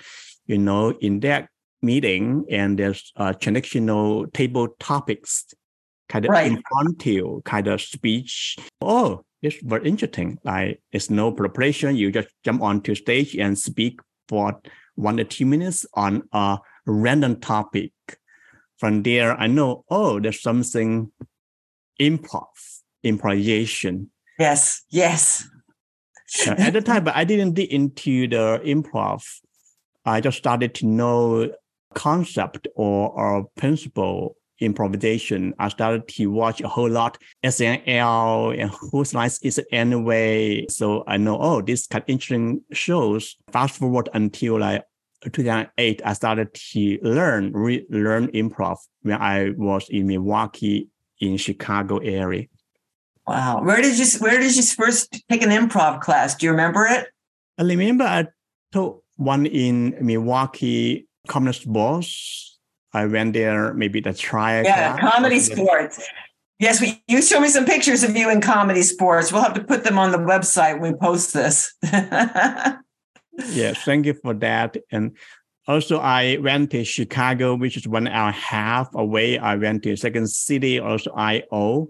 You 0.46 0.58
know, 0.58 0.90
in 1.00 1.20
that 1.20 1.48
meeting, 1.82 2.44
and 2.50 2.78
there's 2.78 3.12
a 3.16 3.34
traditional 3.34 4.26
table 4.28 4.68
topics, 4.78 5.46
kind 6.08 6.24
of 6.24 6.30
right. 6.30 6.52
impromptu 6.52 7.40
kind 7.42 7.66
of 7.66 7.80
speech. 7.80 8.56
Oh, 8.80 9.24
it's 9.42 9.56
very 9.62 9.88
interesting. 9.88 10.38
Like 10.44 10.82
it's 10.92 11.10
no 11.10 11.32
preparation. 11.32 11.96
You 11.96 12.10
just 12.10 12.28
jump 12.44 12.62
onto 12.62 12.94
stage 12.94 13.36
and 13.36 13.58
speak 13.58 14.00
for 14.28 14.60
one 14.96 15.16
to 15.18 15.24
two 15.24 15.46
minutes 15.46 15.86
on 15.94 16.22
a 16.32 16.58
random 16.86 17.40
topic. 17.40 17.92
From 18.78 19.02
there, 19.02 19.38
I 19.38 19.46
know, 19.46 19.84
oh, 19.88 20.18
there's 20.20 20.42
something 20.42 21.12
improv, 22.00 22.46
improvisation. 23.02 24.10
Yes, 24.38 24.82
yes. 24.90 25.48
uh, 26.46 26.54
at 26.58 26.72
the 26.72 26.80
time, 26.80 27.04
but 27.04 27.16
I 27.16 27.24
didn't 27.24 27.54
dig 27.54 27.72
into 27.72 28.28
the 28.28 28.60
improv. 28.64 29.22
I 30.04 30.20
just 30.20 30.38
started 30.38 30.74
to 30.76 30.86
know 30.86 31.50
concept 31.94 32.68
or, 32.74 33.10
or 33.10 33.46
principle 33.56 34.36
improvisation. 34.60 35.54
I 35.58 35.68
started 35.68 36.06
to 36.08 36.26
watch 36.26 36.60
a 36.60 36.68
whole 36.68 36.90
lot 36.90 37.18
SNL 37.44 38.60
and 38.60 38.70
Whose 38.92 39.14
Lines 39.14 39.38
Is 39.42 39.58
It 39.58 39.66
Anyway? 39.72 40.66
So 40.68 41.04
I 41.06 41.16
know, 41.16 41.38
oh, 41.40 41.60
this 41.60 41.86
kind 41.86 42.02
of 42.02 42.08
interesting 42.08 42.62
shows. 42.72 43.36
Fast 43.52 43.78
forward 43.78 44.08
until 44.14 44.60
like 44.60 44.84
2008, 45.32 46.02
I 46.04 46.12
started 46.12 46.52
to 46.54 46.98
learn, 47.02 47.52
relearn 47.52 48.28
improv 48.28 48.78
when 49.02 49.20
I 49.20 49.50
was 49.56 49.88
in 49.88 50.06
Milwaukee 50.06 50.88
in 51.20 51.36
Chicago 51.36 51.98
area. 51.98 52.46
Wow. 53.26 53.62
Where 53.62 53.80
did 53.80 53.98
you 53.98 54.06
where 54.18 54.38
did 54.38 54.54
you 54.54 54.62
first 54.62 55.22
take 55.30 55.42
an 55.42 55.50
improv 55.50 56.00
class? 56.00 56.34
Do 56.34 56.46
you 56.46 56.52
remember 56.52 56.86
it? 56.86 57.08
I 57.58 57.62
remember 57.62 58.04
I 58.04 58.26
took 58.72 59.02
one 59.16 59.46
in 59.46 59.96
Milwaukee 60.00 61.06
Comedy 61.26 61.56
Sports. 61.58 62.58
I 62.92 63.06
went 63.06 63.32
there 63.32 63.74
maybe 63.74 64.00
the 64.00 64.12
try. 64.12 64.62
Yeah, 64.62 64.98
comedy 64.98 65.40
sports. 65.40 66.06
Yes, 66.60 66.80
we, 66.80 67.02
you 67.08 67.20
show 67.20 67.40
me 67.40 67.48
some 67.48 67.64
pictures 67.64 68.04
of 68.04 68.16
you 68.16 68.30
in 68.30 68.40
comedy 68.40 68.82
sports. 68.82 69.32
We'll 69.32 69.42
have 69.42 69.54
to 69.54 69.64
put 69.64 69.82
them 69.82 69.98
on 69.98 70.12
the 70.12 70.18
website 70.18 70.80
when 70.80 70.92
we 70.92 70.98
post 70.98 71.34
this. 71.34 71.74
yes, 71.82 73.78
thank 73.84 74.06
you 74.06 74.14
for 74.14 74.34
that. 74.34 74.76
And 74.92 75.16
also, 75.66 75.98
I 75.98 76.36
went 76.42 76.70
to 76.72 76.84
Chicago, 76.84 77.54
which 77.54 77.76
is 77.76 77.88
one 77.88 78.06
hour 78.06 78.28
and 78.28 78.36
a 78.36 78.38
half 78.38 78.94
away. 78.94 79.38
I 79.38 79.56
went 79.56 79.82
to 79.84 79.96
second 79.96 80.28
city, 80.28 80.78
also 80.78 81.10
IO, 81.12 81.88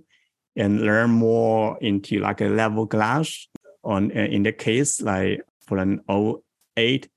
and 0.55 0.83
learn 0.83 1.11
more 1.11 1.77
into 1.81 2.21
like 2.21 2.41
a 2.41 2.47
level 2.47 2.87
class 2.87 3.49
on 3.83 4.13
uh, 4.17 4.21
in 4.21 4.45
the 4.45 4.53
case 4.53 5.01
like 5.01 5.43
for 5.67 5.79
an 5.79 6.01
08, 6.09 7.09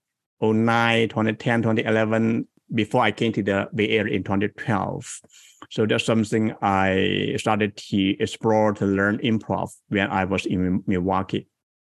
09, 0.42 1.10
2010, 1.10 1.62
2011, 1.62 2.48
before 2.74 3.04
I 3.04 3.12
came 3.12 3.32
to 3.34 3.44
the 3.44 3.70
Bay 3.76 3.90
Area 3.90 4.16
in 4.16 4.24
2012. 4.24 5.22
So 5.70 5.86
that's 5.86 6.06
something 6.06 6.56
I 6.62 7.36
started 7.38 7.78
to 7.78 8.18
explore 8.20 8.74
to 8.74 8.86
learn 8.86 9.20
improv 9.20 9.70
when 9.90 10.10
I 10.10 10.26
was 10.26 10.46
in 10.46 10.84
Milwaukee. 10.88 11.48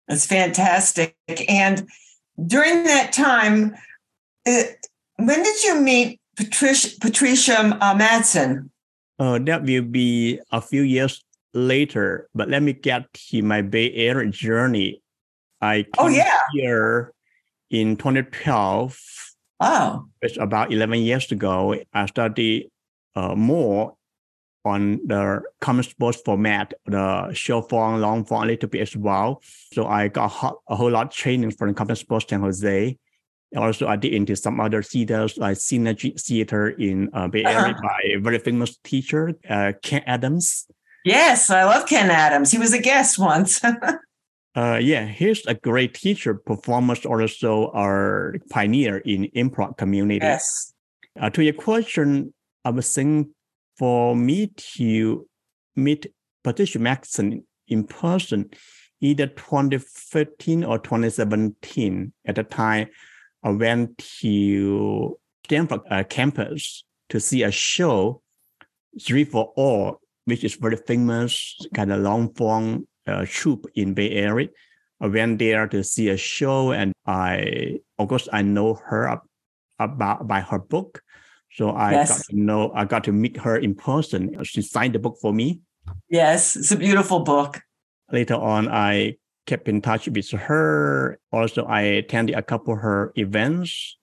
That's 0.08 0.26
fantastic. 0.26 1.16
And 1.48 1.88
during 2.46 2.84
that 2.84 3.14
time, 3.14 3.76
uh, 4.48 4.64
when 5.18 5.44
did 5.44 5.64
you 5.64 5.82
meet 5.82 6.20
Patricia, 6.36 6.90
Patricia 7.00 7.78
uh, 7.82 7.96
Madson? 7.96 8.70
Uh, 9.18 9.40
that 9.40 9.64
will 9.64 9.84
be 9.84 10.40
a 10.52 10.62
few 10.62 10.82
years 10.82 11.24
later, 11.54 12.30
but 12.36 12.50
let 12.50 12.62
me 12.62 12.74
get 12.74 13.12
to 13.14 13.42
my 13.42 13.62
Bay 13.62 13.92
Area 13.94 14.30
journey. 14.30 15.02
I 15.62 15.84
came 15.84 15.92
oh, 15.98 16.08
yeah. 16.08 16.38
here 16.52 17.14
in 17.70 17.96
2012. 17.96 19.00
Oh. 19.62 20.06
It's 20.22 20.38
about 20.38 20.74
11 20.74 21.00
years 21.00 21.32
ago. 21.32 21.76
I 21.94 22.06
studied 22.08 22.70
uh, 23.16 23.36
more 23.36 23.96
on 24.66 25.00
the 25.06 25.42
comedy 25.62 25.90
sports 25.90 26.22
format, 26.26 26.74
the 26.86 27.32
short 27.34 27.70
form, 27.70 28.02
long 28.02 28.26
form, 28.26 28.44
a 28.44 28.48
little 28.48 28.68
bit 28.68 28.82
as 28.82 28.98
well. 28.98 29.42
So 29.72 29.88
I 29.88 30.10
got 30.10 30.26
a 30.68 30.76
whole 30.76 30.92
lot 30.92 31.08
of 31.08 31.14
training 31.14 31.52
from 31.52 31.70
the 31.70 31.74
comedy 31.74 32.00
sports 32.00 32.26
San 32.30 32.42
Jose. 32.42 32.98
Also, 33.56 33.88
I 33.88 33.96
did 33.96 34.14
into 34.14 34.36
some 34.36 34.60
other 34.60 34.82
theaters 34.82 35.38
like 35.38 35.58
Synergy 35.58 36.20
Theater 36.20 36.70
in 36.70 37.10
uh, 37.14 37.28
Bay 37.28 37.44
Area 37.46 37.74
uh-huh. 37.74 37.82
by 37.82 38.00
a 38.14 38.16
very 38.18 38.40
famous 38.40 38.78
teacher, 38.78 39.34
uh, 39.50 39.74
Ken 39.82 40.04
Adams. 40.06 40.68
Yes, 41.06 41.50
I 41.50 41.64
love 41.64 41.88
Ken 41.88 42.10
Adams. 42.10 42.52
He 42.52 42.58
was 42.58 42.74
a 42.74 42.80
guest 42.80 43.20
once. 43.20 43.64
uh, 44.56 44.80
yeah, 44.82 45.06
he's 45.06 45.46
a 45.46 45.54
great 45.54 45.94
teacher. 45.94 46.34
Performers 46.34 47.06
also 47.06 47.72
are 47.72 48.36
pioneer 48.50 48.98
in 48.98 49.30
improv 49.36 49.78
community. 49.78 50.26
Yes. 50.26 50.74
Uh, 51.20 51.30
to 51.30 51.44
your 51.44 51.54
question, 51.54 52.34
I 52.66 52.72
was 52.72 52.88
saying 52.88 53.30
for 53.78 54.16
me 54.16 54.48
to 54.76 55.28
meet 55.76 56.08
Patricia 56.44 56.80
Madson 56.80 57.44
in 57.68 57.84
person, 57.84 58.50
either 59.02 59.28
2015 59.28 60.64
or 60.64 60.80
2017. 60.80 62.14
At 62.26 62.36
the 62.36 62.44
time, 62.44 62.88
I 63.46 63.50
went 63.50 64.00
to 64.22 65.20
Stanford 65.46 65.82
uh, 65.92 66.04
campus 66.04 66.84
to 67.10 67.20
see 67.20 67.44
a 67.44 67.52
show, 67.52 68.24
Three 69.00 69.24
for 69.24 69.54
All, 69.56 70.02
which 70.26 70.44
is 70.44 70.56
very 70.56 70.78
famous, 70.78 71.56
kind 71.76 71.92
of 71.94 72.02
long 72.02 72.34
form 72.34 72.88
uh, 73.06 73.26
troupe 73.30 73.68
in 73.76 73.94
Bay 73.94 74.10
Area. 74.10 74.48
I 75.00 75.08
went 75.08 75.38
there 75.38 75.68
to 75.68 75.84
see 75.84 76.10
a 76.10 76.18
show, 76.18 76.72
and 76.72 76.92
I, 77.06 77.82
of 78.00 78.08
course, 78.08 78.28
I 78.34 78.42
know 78.42 78.74
her 78.74 79.22
about 79.78 80.28
by 80.28 80.42
her 80.42 80.58
book. 80.58 81.04
So 81.52 81.70
I 81.70 81.92
yes. 81.92 82.10
got 82.10 82.26
to 82.28 82.36
know, 82.36 82.72
I 82.74 82.86
got 82.86 83.04
to 83.04 83.12
meet 83.12 83.38
her 83.38 83.58
in 83.58 83.76
person. 83.76 84.44
She 84.44 84.64
signed 84.64 84.96
the 84.96 85.00
book 85.00 85.18
for 85.22 85.32
me. 85.32 85.60
Yes, 86.10 86.56
it's 86.56 86.72
a 86.72 86.78
beautiful 86.78 87.20
book. 87.20 87.62
Later 88.12 88.36
on, 88.36 88.70
I 88.70 89.18
kept 89.46 89.68
in 89.68 89.82
touch 89.82 90.08
with 90.08 90.30
her. 90.32 91.20
Also, 91.32 91.66
I 91.66 91.82
attended 91.82 92.36
a 92.36 92.42
couple 92.42 92.74
of 92.74 92.80
her 92.82 93.12
events. 93.16 93.98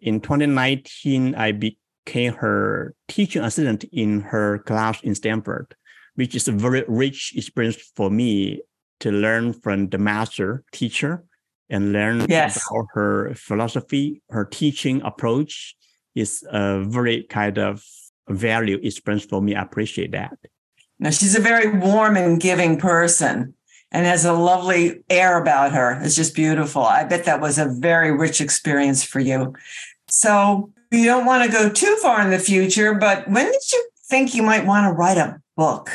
In 0.00 0.20
2019, 0.20 1.34
I 1.34 1.52
became 1.52 2.34
her 2.34 2.94
teaching 3.08 3.42
assistant 3.42 3.84
in 3.92 4.20
her 4.20 4.58
class 4.60 5.02
in 5.02 5.14
Stanford, 5.14 5.74
which 6.14 6.34
is 6.34 6.48
a 6.48 6.52
very 6.52 6.84
rich 6.88 7.32
experience 7.36 7.76
for 7.94 8.10
me 8.10 8.62
to 9.00 9.10
learn 9.10 9.52
from 9.52 9.88
the 9.88 9.98
master 9.98 10.64
teacher 10.72 11.24
and 11.68 11.92
learn 11.92 12.24
Yes. 12.28 12.56
about 12.70 12.86
her 12.94 13.34
philosophy, 13.34 14.22
her 14.30 14.44
teaching 14.44 15.02
approach 15.02 15.74
is 16.14 16.44
a 16.50 16.82
very 16.84 17.24
kind 17.24 17.58
of 17.58 17.82
value 18.28 18.78
experience 18.82 19.24
for 19.24 19.42
me. 19.42 19.54
I 19.54 19.62
appreciate 19.62 20.12
that. 20.12 20.38
Now, 20.98 21.10
she's 21.10 21.36
a 21.36 21.40
very 21.40 21.78
warm 21.78 22.16
and 22.16 22.40
giving 22.40 22.78
person 22.78 23.52
and 23.92 24.06
has 24.06 24.24
a 24.24 24.32
lovely 24.32 25.04
air 25.08 25.40
about 25.40 25.70
her. 25.72 26.00
It's 26.02 26.16
just 26.16 26.34
beautiful. 26.34 26.82
I 26.82 27.04
bet 27.04 27.24
that 27.24 27.40
was 27.40 27.58
a 27.58 27.68
very 27.68 28.10
rich 28.12 28.40
experience 28.40 29.04
for 29.04 29.20
you. 29.20 29.54
So, 30.08 30.72
you 30.90 31.04
don't 31.04 31.26
want 31.26 31.44
to 31.44 31.50
go 31.50 31.68
too 31.68 31.96
far 31.96 32.22
in 32.22 32.30
the 32.30 32.38
future, 32.38 32.94
but 32.94 33.28
when 33.28 33.46
did 33.46 33.60
you 33.72 33.88
think 34.08 34.34
you 34.34 34.42
might 34.42 34.66
want 34.66 34.86
to 34.86 34.92
write 34.92 35.18
a 35.18 35.40
book? 35.56 35.90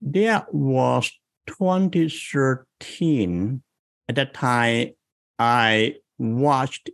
That 0.00 0.52
was 0.52 1.12
2013. 1.46 3.62
At 4.08 4.16
that 4.16 4.34
time, 4.34 4.90
I 5.38 5.94
watched 6.18 6.90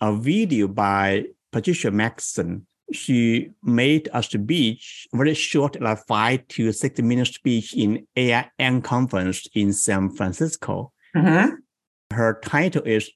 a 0.00 0.12
video 0.14 0.66
by 0.68 1.24
Patricia 1.52 1.90
Madson. 1.90 2.62
She 2.92 3.50
made 3.62 4.08
a 4.14 4.22
speech, 4.22 5.06
very 5.12 5.34
short, 5.34 5.80
like 5.80 6.06
five 6.06 6.48
to 6.48 6.72
six 6.72 7.00
minute 7.00 7.28
speech 7.28 7.74
in 7.76 8.06
AIN 8.16 8.82
conference 8.82 9.46
in 9.54 9.72
San 9.72 10.10
Francisco. 10.10 10.92
Mm-hmm. 11.14 11.54
Her 12.12 12.40
title 12.42 12.82
is 12.82 13.10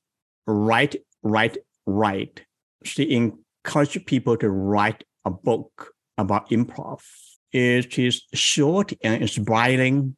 Write, 0.47 0.97
Write, 1.23 1.59
Write. 1.87 2.45
She 2.85 3.15
encouraged 3.15 4.05
people 4.07 4.37
to 4.37 4.51
write 4.51 5.05
a 5.25 5.31
book 5.31 5.93
about 6.19 6.51
improv. 6.51 7.01
It 7.53 7.99
is 7.99 8.23
short 8.35 8.93
and 9.03 9.23
inspiring 9.23 10.17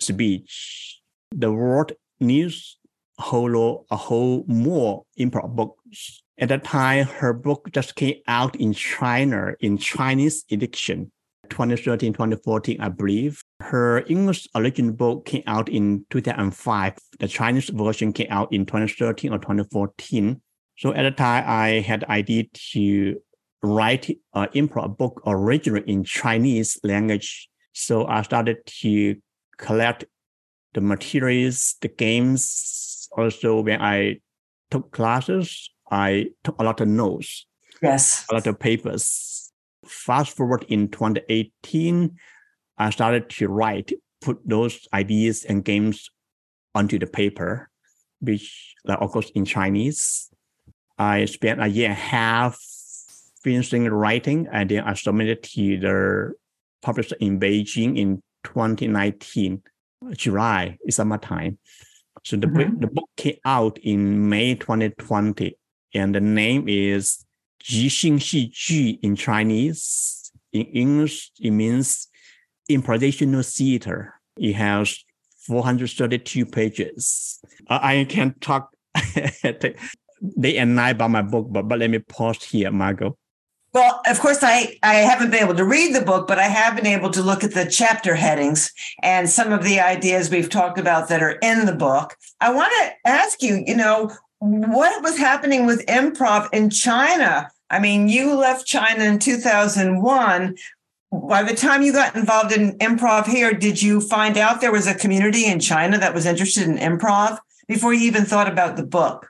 speech. 0.00 1.00
The 1.30 1.52
world 1.52 1.92
needs 2.20 2.78
a 3.18 3.22
whole 3.22 3.50
lot, 3.50 3.84
a 3.90 3.96
whole 3.96 4.44
more 4.46 5.04
improv 5.18 5.54
books. 5.54 6.22
At 6.40 6.50
that 6.50 6.62
time, 6.62 7.04
her 7.06 7.32
book 7.32 7.68
just 7.72 7.96
came 7.96 8.14
out 8.28 8.54
in 8.56 8.72
China 8.72 9.54
in 9.58 9.76
Chinese 9.76 10.44
edition, 10.52 11.10
2013, 11.50 12.12
2014, 12.12 12.80
I 12.80 12.88
believe. 12.90 13.42
Her 13.58 14.04
English 14.06 14.46
original 14.54 14.92
book 14.92 15.26
came 15.26 15.42
out 15.48 15.68
in 15.68 16.06
2005. 16.10 16.94
The 17.18 17.26
Chinese 17.26 17.70
version 17.70 18.12
came 18.12 18.28
out 18.30 18.52
in 18.52 18.66
2013 18.66 19.32
or 19.32 19.38
2014. 19.38 20.40
So 20.76 20.94
at 20.94 21.02
the 21.02 21.10
time, 21.10 21.42
I 21.44 21.80
had 21.80 22.02
the 22.02 22.12
idea 22.12 22.44
to 22.72 23.16
write 23.64 24.08
uh, 24.32 24.46
an 24.54 24.68
improv 24.68 24.96
book 24.96 25.20
originally 25.26 25.90
in 25.90 26.04
Chinese 26.04 26.78
language. 26.84 27.48
So 27.72 28.06
I 28.06 28.22
started 28.22 28.58
to 28.82 29.16
collect 29.56 30.04
the 30.74 30.80
materials, 30.80 31.74
the 31.80 31.88
games. 31.88 33.08
Also, 33.16 33.60
when 33.60 33.82
I 33.82 34.20
took 34.70 34.92
classes, 34.92 35.70
I 35.90 36.30
took 36.44 36.58
a 36.58 36.64
lot 36.64 36.80
of 36.80 36.88
notes, 36.88 37.46
Yes. 37.82 38.26
a 38.30 38.34
lot 38.34 38.46
of 38.46 38.58
papers. 38.58 39.52
Fast 39.86 40.36
forward 40.36 40.64
in 40.68 40.88
2018, 40.88 42.16
I 42.76 42.90
started 42.90 43.30
to 43.30 43.48
write, 43.48 43.92
put 44.20 44.38
those 44.46 44.86
ideas 44.92 45.44
and 45.44 45.64
games 45.64 46.10
onto 46.74 46.98
the 46.98 47.06
paper, 47.06 47.70
which, 48.20 48.74
like, 48.84 48.98
of 49.00 49.10
course, 49.10 49.30
in 49.30 49.44
Chinese. 49.44 50.30
I 50.98 51.24
spent 51.26 51.62
a 51.62 51.68
year 51.68 51.86
and 51.90 51.92
a 51.92 52.00
half 52.00 52.60
finishing 53.42 53.84
writing, 53.88 54.48
and 54.52 54.68
then 54.68 54.82
I 54.84 54.94
submitted 54.94 55.42
to 55.44 55.78
the 55.78 56.32
publisher 56.82 57.16
in 57.20 57.40
Beijing 57.40 57.96
in 57.96 58.22
2019, 58.44 59.62
July 60.16 60.76
is 60.86 60.96
summertime. 60.96 61.58
So 62.24 62.36
the 62.36 62.46
book, 62.48 62.66
Mhm. 62.66 62.80
the 62.80 62.86
book 62.88 63.08
came 63.16 63.36
out 63.44 63.78
in 63.78 64.28
May 64.28 64.54
2020, 64.56 65.56
and 65.94 66.14
the 66.14 66.20
name 66.20 66.68
is 66.68 67.24
Ji 67.60 67.88
Xing 67.88 68.18
Ji 68.52 68.98
in 69.02 69.16
Chinese. 69.16 70.32
In 70.52 70.66
English, 70.66 71.30
it 71.40 71.50
means 71.50 72.08
improvisational 72.70 73.44
theater. 73.44 74.14
It 74.38 74.54
has 74.54 75.04
432 75.46 76.46
pages. 76.46 77.40
I, 77.68 78.00
I 78.00 78.04
can 78.04 78.34
talk 78.40 78.70
day 80.40 80.56
and 80.56 80.76
night 80.76 80.90
about 80.90 81.10
my 81.10 81.22
book, 81.22 81.46
but, 81.50 81.68
but 81.68 81.78
let 81.78 81.90
me 81.90 81.98
pause 81.98 82.42
here, 82.42 82.70
Margot. 82.70 83.16
Well, 83.74 84.00
of 84.06 84.18
course, 84.18 84.38
I, 84.42 84.78
I 84.82 84.94
haven't 84.94 85.30
been 85.30 85.44
able 85.44 85.54
to 85.54 85.64
read 85.64 85.94
the 85.94 86.00
book, 86.00 86.26
but 86.26 86.38
I 86.38 86.44
have 86.44 86.74
been 86.74 86.86
able 86.86 87.10
to 87.10 87.22
look 87.22 87.44
at 87.44 87.52
the 87.52 87.66
chapter 87.66 88.14
headings 88.14 88.72
and 89.02 89.28
some 89.28 89.52
of 89.52 89.62
the 89.62 89.78
ideas 89.78 90.30
we've 90.30 90.48
talked 90.48 90.78
about 90.78 91.08
that 91.08 91.22
are 91.22 91.38
in 91.42 91.66
the 91.66 91.74
book. 91.74 92.16
I 92.40 92.52
want 92.52 92.72
to 92.78 92.92
ask 93.04 93.42
you, 93.42 93.62
you 93.66 93.76
know, 93.76 94.10
what 94.40 95.02
was 95.02 95.18
happening 95.18 95.66
with 95.66 95.84
improv 95.86 96.48
in 96.52 96.70
China? 96.70 97.50
I 97.70 97.78
mean, 97.78 98.08
you 98.08 98.34
left 98.34 98.66
China 98.66 99.04
in 99.04 99.18
2001. 99.18 100.56
By 101.10 101.42
the 101.42 101.54
time 101.54 101.82
you 101.82 101.92
got 101.92 102.14
involved 102.14 102.52
in 102.52 102.78
improv 102.78 103.26
here, 103.26 103.52
did 103.52 103.80
you 103.80 104.00
find 104.00 104.36
out 104.36 104.60
there 104.60 104.72
was 104.72 104.86
a 104.86 104.94
community 104.94 105.46
in 105.46 105.58
China 105.58 105.98
that 105.98 106.14
was 106.14 106.26
interested 106.26 106.68
in 106.68 106.76
improv 106.76 107.38
before 107.66 107.94
you 107.94 108.06
even 108.06 108.24
thought 108.24 108.48
about 108.48 108.76
the 108.76 108.84
book? 108.84 109.28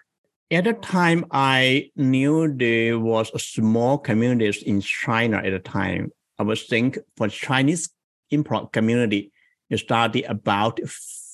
At 0.51 0.65
the 0.65 0.73
time, 0.73 1.25
I 1.31 1.91
knew 1.95 2.53
there 2.53 2.99
was 2.99 3.31
a 3.35 3.39
small 3.39 3.99
communities 3.99 4.63
in 4.63 4.81
China 4.81 5.39
at 5.39 5.51
the 5.51 5.59
time. 5.59 6.11
I 6.39 6.43
was 6.43 6.63
think 6.65 6.99
for 7.17 7.29
Chinese 7.29 7.91
improv 8.33 8.73
community, 8.73 9.31
it 9.71 9.79
started 9.79 10.25
about 10.25 10.81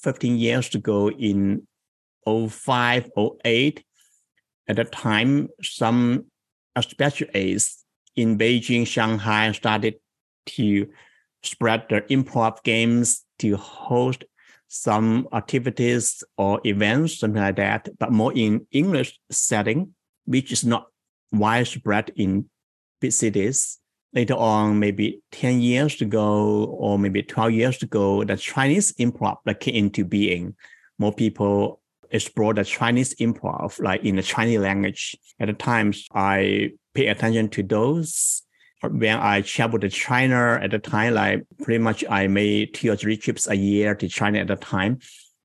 15 0.02 0.37
years 0.37 0.74
ago 0.74 1.10
in 1.10 1.66
05, 2.26 3.10
08. 3.44 3.84
At 4.66 4.76
the 4.76 4.84
time, 4.84 5.48
some 5.60 6.26
specialists 6.80 7.84
in 8.16 8.38
Beijing, 8.38 8.87
Shanghai 8.87 9.52
started 9.52 9.96
to 10.46 10.88
spread 11.42 11.87
their 11.88 12.02
improv 12.02 12.62
games 12.62 13.24
to 13.38 13.56
host 13.56 14.24
some 14.68 15.28
activities 15.32 16.24
or 16.37 16.60
events, 16.64 17.18
something 17.18 17.42
like 17.42 17.56
that, 17.56 17.88
but 17.98 18.10
more 18.10 18.32
in 18.34 18.66
English 18.72 19.18
setting, 19.30 19.94
which 20.24 20.50
is 20.50 20.64
not 20.64 20.87
widespread 21.32 22.10
in 22.16 22.48
big 23.00 23.12
cities. 23.12 23.78
Later 24.12 24.34
on, 24.34 24.78
maybe 24.78 25.20
10 25.32 25.60
years 25.60 26.00
ago 26.00 26.64
or 26.64 26.98
maybe 26.98 27.22
12 27.22 27.52
years 27.52 27.82
ago, 27.82 28.24
the 28.24 28.37
Chinese 28.37 28.92
improv 28.94 29.37
came 29.60 29.74
into 29.74 30.04
being. 30.04 30.54
More 30.98 31.12
people 31.12 31.80
explore 32.14 32.55
the 32.55 32.64
Chinese 32.64 33.14
improv, 33.16 33.79
like 33.83 34.05
in 34.05 34.16
the 34.16 34.22
Chinese 34.22 34.61
language. 34.61 35.16
At 35.38 35.48
the 35.48 35.53
times, 35.53 36.07
I 36.14 36.70
pay 36.94 37.09
attention 37.09 37.50
to 37.50 37.62
those 37.62 38.42
when 38.83 39.18
I 39.18 39.40
traveled 39.40 39.83
to 39.83 39.88
China 39.88 40.59
at 40.62 40.70
the 40.70 40.79
time, 40.79 41.14
like 41.14 41.44
pretty 41.62 41.79
much 41.79 42.05
I 42.09 42.27
made 42.27 42.74
two 42.74 42.92
or 42.92 42.96
three 42.96 43.16
trips 43.16 43.48
a 43.48 43.57
year 43.57 43.94
to 43.94 44.09
China 44.09 44.38
at 44.38 44.48
the 44.48 44.57
time. 44.57 44.98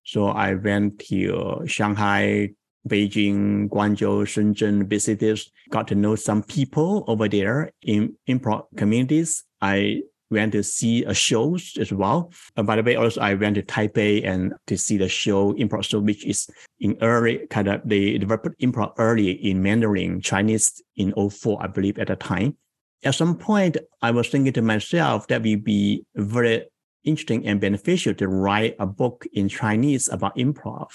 So 0.04 0.28
I 0.28 0.54
went 0.56 1.00
to 1.08 1.62
Shanghai, 1.66 2.50
Beijing, 2.88 3.70
Guangzhou, 3.70 4.26
Shenzhen, 4.26 4.88
visited, 4.88 5.42
got 5.70 5.88
to 5.90 5.96
know 5.96 6.16
some 6.16 6.44
people 6.44 7.04
over 7.08 7.28
there 7.28 7.72
in 7.82 8.16
improv 8.28 8.66
communities. 8.76 9.44
I 9.62 10.02
went 10.30 10.52
to 10.52 10.64
see 10.64 11.04
a 11.06 11.14
shows 11.14 11.78
as 11.80 11.92
well. 11.92 12.32
Uh, 12.56 12.64
by 12.64 12.76
the 12.76 12.84
way, 12.84 12.96
also 12.96 13.22
I 13.22 13.34
went 13.34 13.56
to 13.56 13.64
Taipei 13.64 14.26
and 14.26 14.54
to 14.68 14.78
see 14.78 14.98
the 14.98 15.10
show 15.10 15.54
improv 15.54 15.84
show, 15.84 16.00
which 16.00 16.26
is 16.26 16.50
in 16.80 16.98
early 17.02 17.48
kind 17.50 17.68
of 17.68 17.82
they 17.86 18.18
developed 18.18 18.60
improv 18.62 18.94
early 18.98 19.32
in 19.32 19.62
Mandarin 19.62 20.22
Chinese 20.22 20.82
in 20.96 21.14
04, 21.14 21.64
I 21.64 21.68
believe 21.68 21.98
at 21.98 22.08
the 22.08 22.16
time 22.16 22.56
at 23.04 23.16
some 23.16 23.38
point, 23.38 23.78
I 24.02 24.12
was 24.12 24.28
thinking 24.28 24.54
to 24.54 24.62
myself 24.62 25.28
that 25.28 25.44
would 25.44 25.64
be 25.64 26.06
very 26.16 26.66
interesting 27.04 27.48
and 27.48 27.62
beneficial 27.62 28.14
to 28.16 28.28
write 28.28 28.76
a 28.80 28.86
book 28.86 29.26
in 29.34 29.48
Chinese 29.48 30.10
about 30.10 30.36
improv. 30.36 30.88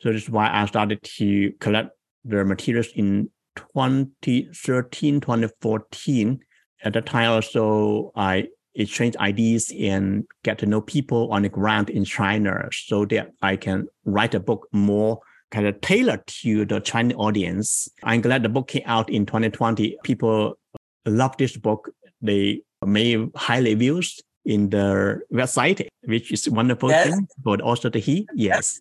So 0.00 0.12
that's 0.12 0.28
why 0.28 0.50
I 0.52 0.66
started 0.66 1.02
to 1.02 1.52
collect 1.52 1.90
the 2.24 2.44
materials 2.44 2.88
in 2.94 3.30
2013, 3.56 5.20
2014. 5.20 6.40
At 6.84 6.92
the 6.94 7.00
time 7.00 7.30
also, 7.30 8.12
I 8.16 8.48
exchange 8.74 9.16
ideas 9.16 9.72
and 9.78 10.24
get 10.44 10.58
to 10.58 10.66
know 10.66 10.80
people 10.80 11.30
on 11.32 11.42
the 11.42 11.48
ground 11.48 11.90
in 11.90 12.04
China 12.04 12.68
so 12.72 13.04
that 13.06 13.32
I 13.42 13.56
can 13.56 13.86
write 14.04 14.34
a 14.34 14.40
book 14.40 14.66
more 14.72 15.20
kind 15.50 15.66
of 15.66 15.80
tailored 15.82 16.26
to 16.26 16.64
the 16.64 16.80
Chinese 16.80 17.16
audience. 17.18 17.88
I'm 18.02 18.22
glad 18.22 18.42
the 18.42 18.48
book 18.48 18.68
came 18.68 18.82
out 18.86 19.10
in 19.10 19.26
2020. 19.26 19.98
People 20.02 20.58
love 21.04 21.36
this 21.36 21.56
book. 21.56 21.90
They 22.22 22.62
made 22.84 23.28
high 23.36 23.58
reviews 23.58 24.20
in 24.44 24.70
the 24.70 25.20
website, 25.32 25.86
which 26.04 26.32
is 26.32 26.48
wonderful 26.48 26.88
Yes. 26.90 27.10
thing 27.10 27.28
for 27.44 27.56
the 27.58 27.62
author 27.62 27.90
to 27.90 27.98
hear. 27.98 28.24
Yes. 28.34 28.80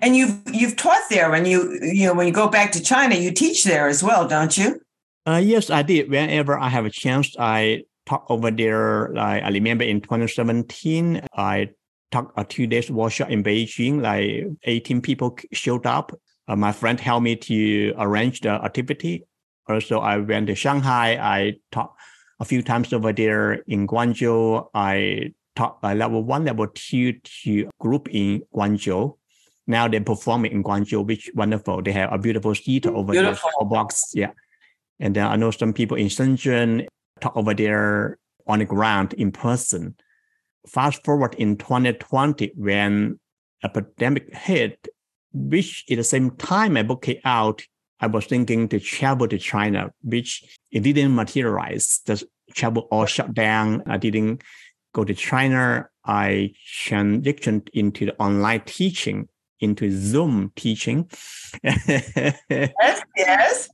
And 0.00 0.16
you've 0.16 0.40
you've 0.52 0.76
taught 0.76 1.02
there 1.10 1.30
when 1.30 1.46
you 1.46 1.78
you 1.82 2.06
know 2.06 2.14
when 2.14 2.26
you 2.26 2.32
go 2.32 2.48
back 2.48 2.72
to 2.72 2.82
China, 2.82 3.14
you 3.14 3.30
teach 3.30 3.64
there 3.64 3.86
as 3.86 4.02
well, 4.02 4.26
don't 4.26 4.56
you? 4.58 4.80
Uh, 5.26 5.40
yes, 5.42 5.70
I 5.70 5.82
did. 5.82 6.10
Whenever 6.10 6.58
I 6.58 6.68
have 6.68 6.84
a 6.84 6.90
chance, 6.90 7.34
I 7.38 7.82
talk 8.06 8.26
over 8.28 8.50
there. 8.50 9.10
Like 9.12 9.42
I 9.42 9.48
remember 9.48 9.84
in 9.84 10.00
2017, 10.00 11.22
I 11.34 11.70
taught 12.12 12.32
a 12.36 12.44
two 12.44 12.66
days 12.66 12.90
workshop 12.90 13.30
in 13.30 13.42
Beijing. 13.42 14.00
Like 14.02 14.46
18 14.64 15.00
people 15.00 15.36
showed 15.52 15.86
up. 15.86 16.12
uh, 16.48 16.54
my 16.54 16.70
friend 16.72 17.00
helped 17.00 17.24
me 17.24 17.34
to 17.36 17.92
arrange 17.98 18.40
the 18.40 18.50
activity. 18.50 19.24
Also, 19.68 19.98
I 19.98 20.18
went 20.18 20.46
to 20.46 20.54
Shanghai. 20.54 21.18
I 21.20 21.54
taught 21.72 21.92
a 22.38 22.44
few 22.44 22.62
times 22.62 22.92
over 22.92 23.12
there 23.12 23.54
in 23.66 23.88
Guangzhou. 23.88 24.68
I 24.74 25.32
taught 25.56 25.78
a 25.82 25.94
level 25.96 26.22
one, 26.22 26.44
level 26.44 26.68
two 26.72 27.14
to 27.14 27.68
group 27.80 28.08
in 28.12 28.42
Guangzhou. 28.54 29.16
Now 29.66 29.88
they're 29.88 30.00
performing 30.00 30.52
in 30.52 30.62
Guangzhou, 30.62 31.04
which 31.04 31.32
wonderful. 31.34 31.82
They 31.82 31.90
have 31.90 32.12
a 32.12 32.18
beautiful 32.18 32.54
theater 32.54 32.94
over 32.94 33.10
Beautiful. 33.10 33.50
there, 33.58 33.68
box. 33.68 34.12
Yeah. 34.14 34.30
And 34.98 35.14
then 35.14 35.26
I 35.26 35.36
know 35.36 35.50
some 35.50 35.72
people 35.72 35.96
in 35.96 36.06
Shenzhen 36.06 36.86
talk 37.20 37.36
over 37.36 37.54
there 37.54 38.18
on 38.46 38.60
the 38.60 38.64
ground 38.64 39.12
in 39.14 39.32
person. 39.32 39.96
Fast 40.66 41.04
forward 41.04 41.34
in 41.34 41.56
2020, 41.56 42.52
when 42.56 43.18
a 43.62 43.68
pandemic 43.68 44.34
hit, 44.34 44.88
which 45.32 45.84
at 45.90 45.96
the 45.96 46.04
same 46.04 46.30
time 46.32 46.74
my 46.74 46.82
book 46.82 47.02
came 47.02 47.20
out, 47.24 47.62
I 48.00 48.06
was 48.08 48.26
thinking 48.26 48.68
to 48.68 48.80
travel 48.80 49.28
to 49.28 49.38
China, 49.38 49.90
which 50.02 50.44
it 50.70 50.80
didn't 50.80 51.14
materialize. 51.14 52.00
The 52.04 52.22
travel 52.54 52.88
all 52.90 53.06
shut 53.06 53.32
down. 53.32 53.82
I 53.86 53.96
didn't 53.96 54.42
go 54.92 55.04
to 55.04 55.14
China. 55.14 55.88
I 56.04 56.52
transitioned 56.84 57.68
into 57.72 58.06
the 58.06 58.16
online 58.20 58.62
teaching, 58.66 59.28
into 59.60 59.90
Zoom 59.90 60.52
teaching. 60.56 61.10
Yes, 61.62 63.02
yes. 63.16 63.68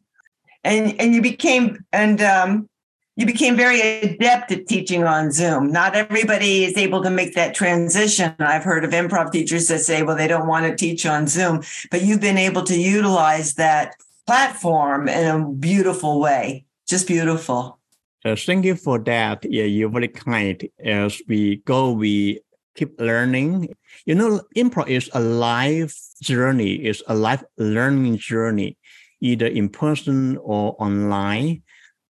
And 0.65 0.99
and 1.01 1.15
you 1.15 1.23
became 1.23 1.85
and 1.93 2.21
um 2.23 2.69
you 3.17 3.27
became 3.27 3.57
very 3.57 3.81
adept 3.81 4.53
at 4.53 4.67
teaching 4.67 5.05
on 5.05 5.33
Zoom. 5.33 5.71
Not 5.71 5.95
everybody 5.95 6.65
is 6.65 6.77
able 6.79 7.03
to 7.03 7.11
make 7.11 7.35
that 7.35 7.55
transition. 7.55 8.35
I've 8.39 8.65
heard 8.65 8.85
of 8.85 8.93
improv 8.93 9.33
teachers 9.33 9.69
that 9.69 9.81
say, 9.81 10.03
well, 10.03 10.17
they 10.17 10.29
don't 10.29 10.47
want 10.47 10.65
to 10.67 10.75
teach 10.75 11.05
on 11.05 11.27
Zoom, 11.27 11.63
but 11.91 12.03
you've 12.03 12.23
been 12.23 12.39
able 12.39 12.63
to 12.65 12.79
utilize 12.79 13.55
that 13.55 13.97
platform 14.27 15.09
in 15.09 15.27
a 15.29 15.47
beautiful 15.47 16.21
way. 16.21 16.65
Just 16.89 17.07
beautiful. 17.07 17.79
Uh, 18.25 18.37
thank 18.37 18.65
you 18.65 18.77
for 18.77 18.99
that. 19.01 19.45
Yeah, 19.45 19.65
you're 19.65 19.91
very 19.91 20.09
kind. 20.09 20.67
As 20.83 21.21
we 21.29 21.57
go, 21.57 21.93
we 21.93 22.41
keep 22.75 22.99
learning. 23.01 23.75
You 24.07 24.15
know, 24.15 24.41
improv 24.57 24.89
is 24.89 25.11
a 25.13 25.21
life 25.21 25.99
journey, 26.23 26.75
it's 26.75 27.03
a 27.09 27.15
life 27.15 27.43
learning 27.59 28.17
journey, 28.19 28.77
either 29.23 29.47
in 29.47 29.71
person 29.71 30.37
or 30.39 30.77
online. 30.79 31.63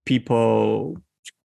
People 0.06 0.98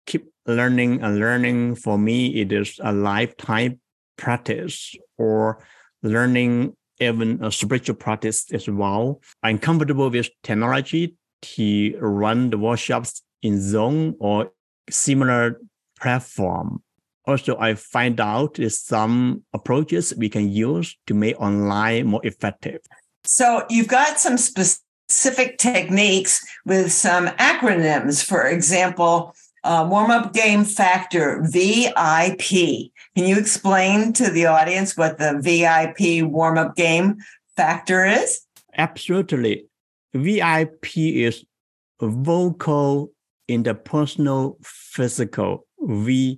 keep 0.06 0.28
learning 0.46 1.02
and 1.02 1.18
learning. 1.18 1.76
For 1.76 1.98
me, 1.98 2.42
it 2.42 2.52
is 2.52 2.80
a 2.84 2.94
lifetime 2.94 3.80
practice 4.18 4.96
or 5.18 5.66
learning 6.04 6.76
even 7.00 7.44
a 7.44 7.52
spiritual 7.52 7.96
practice 7.96 8.46
as 8.54 8.70
well. 8.70 9.22
I'm 9.44 9.58
comfortable 9.58 10.10
with 10.10 10.30
technology 10.44 11.16
to 11.42 11.98
run 12.00 12.50
the 12.50 12.58
workshops 12.58 13.22
in 13.42 13.62
Zoom 13.62 14.16
or 14.20 14.52
similar 14.90 15.60
platform. 16.00 16.84
Also, 17.28 17.58
I 17.58 17.74
find 17.74 18.22
out 18.22 18.60
some 18.70 19.44
approaches 19.52 20.14
we 20.16 20.30
can 20.30 20.50
use 20.50 20.96
to 21.08 21.14
make 21.14 21.40
online 21.42 22.08
more 22.08 22.26
effective. 22.26 22.82
So 23.26 23.66
you've 23.70 23.88
got 23.88 24.20
some 24.20 24.38
specific 24.38 24.85
techniques 25.10 26.46
with 26.66 26.92
some 26.92 27.28
acronyms. 27.28 28.24
For 28.24 28.46
example, 28.48 29.36
uh, 29.64 29.88
warm 29.90 30.12
up 30.12 30.34
game 30.34 30.64
factor 30.64 31.42
VIP. 31.44 32.92
Can 33.16 33.26
you 33.26 33.38
explain 33.38 34.14
to 34.14 34.30
the 34.30 34.46
audience 34.46 34.96
what 34.96 35.18
the 35.18 35.40
VIP 35.42 36.24
warm 36.30 36.58
up 36.58 36.76
game 36.76 37.18
factor 37.56 38.06
is? 38.06 38.42
Absolutely. 38.78 39.66
VIP 40.14 40.98
is 40.98 41.44
vocal 42.00 43.12
interpersonal 43.50 44.58
physical 44.64 45.66
VIP. 45.80 46.38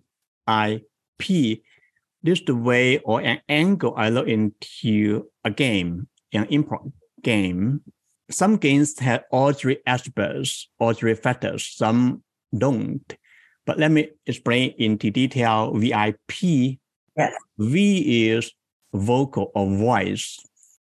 This 2.24 2.40
is 2.40 2.46
the 2.46 2.56
way 2.56 3.00
or 3.00 3.22
an 3.22 3.42
angle 3.50 3.94
I 3.96 4.10
look 4.10 4.28
into 4.28 5.28
a 5.44 5.52
game, 5.52 6.08
an 6.34 6.46
improv 6.46 6.92
game. 7.22 7.82
Some 8.30 8.58
games 8.58 9.00
have 9.00 9.24
all 9.32 9.54
three 9.54 9.78
aspects, 9.86 10.70
all 10.80 10.94
three 10.94 11.14
factors. 11.14 11.66
Some 11.66 12.24
don't. 12.56 13.18
But 13.66 13.80
let 13.80 13.92
me 13.92 14.10
explain 14.26 14.74
into 14.78 15.12
detail 15.12 15.74
VIP. 15.74 16.80
Yes. 17.16 17.34
V 17.58 18.28
is 18.30 18.52
vocal 18.94 19.52
or 19.56 19.68
voice. 19.68 20.40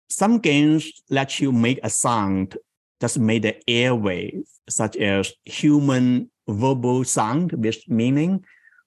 Some 0.10 0.40
games 0.40 0.92
let 1.10 1.40
you 1.40 1.52
make 1.52 1.80
a 1.84 1.90
sound 1.90 2.58
just 3.02 3.20
made 3.20 3.44
the 3.44 3.56
airway, 3.70 4.34
such 4.70 4.98
as 4.98 5.34
human 5.46 6.30
verbal 6.48 7.04
sound 7.04 7.54
with 7.54 7.78
meaning, 7.88 8.44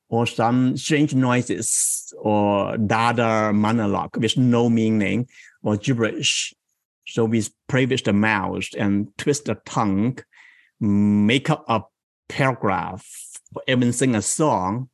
or 0.09 0.27
some 0.27 0.77
strange 0.77 1.15
noises, 1.15 2.13
or 2.19 2.77
dada 2.77 3.53
monologue 3.53 4.17
with 4.17 4.37
no 4.37 4.69
meaning, 4.69 5.27
or 5.63 5.77
gibberish. 5.77 6.53
So 7.13 7.27
we 7.27 7.45
play 7.69 7.85
with 7.85 8.05
the 8.05 8.15
mouth 8.15 8.65
and 8.79 9.07
twist 9.19 9.45
the 9.45 9.57
tongue, 9.67 10.17
make 10.81 11.51
up 11.51 11.63
a 11.69 11.83
paragraph, 12.31 13.07
or 13.55 13.63
even 13.69 13.93
sing 13.93 14.15
a 14.15 14.23
song, 14.23 14.89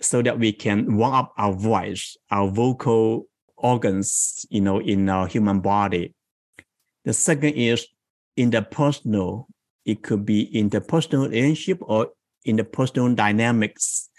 so 0.00 0.20
that 0.20 0.40
we 0.40 0.50
can 0.50 0.96
warm 0.96 1.14
up 1.14 1.32
our 1.38 1.52
voice, 1.52 2.16
our 2.32 2.50
vocal 2.50 3.28
organs, 3.56 4.46
you 4.50 4.60
know, 4.60 4.80
in 4.80 5.08
our 5.08 5.28
human 5.28 5.60
body. 5.60 6.12
The 7.04 7.12
second 7.12 7.54
is 7.54 7.86
interpersonal. 8.36 9.46
It 9.84 10.02
could 10.02 10.26
be 10.26 10.50
interpersonal 10.52 11.30
relationship 11.30 11.78
or 11.82 12.08
interpersonal 12.44 13.14
dynamics 13.14 14.10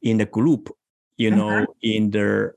in 0.00 0.18
the 0.18 0.26
group. 0.26 0.70
You 1.16 1.32
know, 1.32 1.66
Mhm. 1.66 1.66
in 1.82 2.10
the 2.10 2.54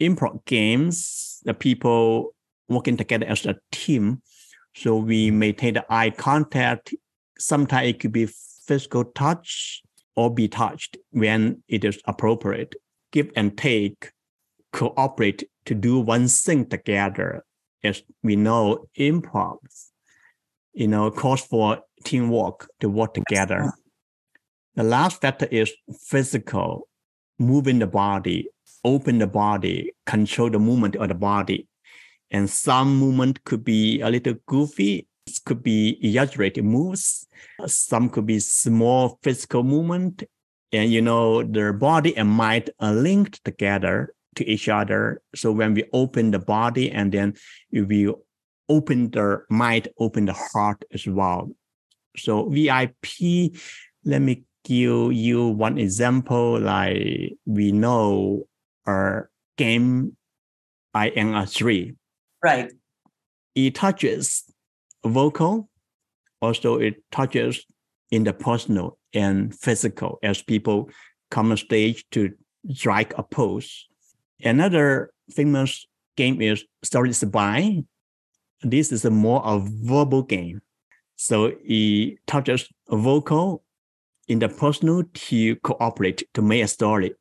improv 0.00 0.44
games, 0.44 1.40
the 1.44 1.52
people 1.52 2.32
working 2.70 2.96
together 2.96 3.26
as 3.26 3.44
a 3.44 3.56
team. 3.72 4.22
So 4.74 4.96
we 4.96 5.30
maintain 5.30 5.74
the 5.74 5.84
eye 5.90 6.10
contact. 6.10 6.94
Sometimes 7.38 7.88
it 7.88 8.00
could 8.00 8.12
be 8.12 8.28
physical 8.66 9.04
touch 9.04 9.82
or 10.16 10.32
be 10.32 10.48
touched 10.48 10.96
when 11.10 11.62
it 11.68 11.84
is 11.84 12.00
appropriate. 12.06 12.74
Give 13.12 13.30
and 13.34 13.58
take, 13.58 14.12
cooperate 14.72 15.48
to 15.66 15.74
do 15.74 15.98
one 15.98 16.28
thing 16.28 16.66
together. 16.66 17.44
As 17.82 18.02
we 18.22 18.36
know, 18.36 18.86
improv, 18.98 19.56
you 20.72 20.86
know, 20.86 21.10
calls 21.10 21.40
for 21.40 21.80
teamwork 22.04 22.68
to 22.80 22.88
work 22.88 23.14
together. 23.14 23.72
The 24.76 24.82
last 24.82 25.20
factor 25.20 25.46
is 25.46 25.72
physical, 25.98 26.88
moving 27.38 27.78
the 27.78 27.86
body, 27.86 28.48
open 28.84 29.18
the 29.18 29.26
body, 29.26 29.92
control 30.06 30.50
the 30.50 30.58
movement 30.58 30.96
of 30.96 31.08
the 31.08 31.14
body. 31.14 31.66
And 32.30 32.48
some 32.48 32.96
movement 32.96 33.44
could 33.44 33.64
be 33.64 34.00
a 34.00 34.08
little 34.08 34.34
goofy, 34.46 35.06
it 35.26 35.40
could 35.44 35.62
be 35.62 35.98
exaggerated 36.02 36.64
moves, 36.64 37.26
some 37.66 38.08
could 38.08 38.26
be 38.26 38.38
small 38.38 39.18
physical 39.22 39.62
movement. 39.62 40.24
And 40.72 40.92
you 40.92 41.02
know, 41.02 41.42
the 41.42 41.72
body 41.72 42.16
and 42.16 42.30
mind 42.30 42.70
are 42.78 42.92
linked 42.92 43.44
together 43.44 44.14
to 44.36 44.46
each 44.46 44.68
other. 44.68 45.22
So 45.34 45.50
when 45.52 45.74
we 45.74 45.84
open 45.92 46.30
the 46.30 46.38
body 46.38 46.90
and 46.90 47.10
then 47.12 47.34
we 47.72 48.12
open 48.68 49.10
the 49.10 49.42
mind, 49.50 49.88
open 49.98 50.26
the 50.26 50.32
heart 50.32 50.84
as 50.92 51.06
well. 51.06 51.50
So 52.16 52.48
VIP, 52.48 53.56
let 54.04 54.22
me 54.22 54.44
give 54.64 55.12
you 55.12 55.48
one 55.48 55.78
example. 55.78 56.60
Like 56.60 57.34
we 57.44 57.72
know 57.72 58.46
our 58.86 59.30
game 59.56 60.16
I 60.94 61.08
Am 61.08 61.34
a 61.34 61.46
Tree, 61.46 61.94
Right. 62.42 62.72
it 63.54 63.74
touches 63.74 64.44
vocal, 65.04 65.68
also 66.40 66.78
it 66.78 67.02
touches 67.10 67.64
interpersonal 68.12 68.96
and 69.12 69.54
physical 69.54 70.18
as 70.22 70.42
people 70.42 70.88
come 71.30 71.50
on 71.50 71.56
stage 71.56 72.04
to 72.12 72.32
strike 72.72 73.12
a 73.18 73.22
pose. 73.22 73.86
Another 74.42 75.12
famous 75.30 75.86
game 76.16 76.40
is 76.40 76.64
Story 76.82 77.12
Spine. 77.12 77.86
This 78.62 78.92
is 78.92 79.04
a 79.04 79.10
more 79.10 79.42
a 79.44 79.58
verbal 79.60 80.22
game. 80.22 80.60
So 81.16 81.52
it 81.62 82.18
touches 82.26 82.68
vocal, 82.88 83.62
interpersonal 84.28 85.12
to 85.12 85.56
cooperate 85.56 86.22
to 86.34 86.42
make 86.42 86.64
a 86.64 86.68
story, 86.68 87.14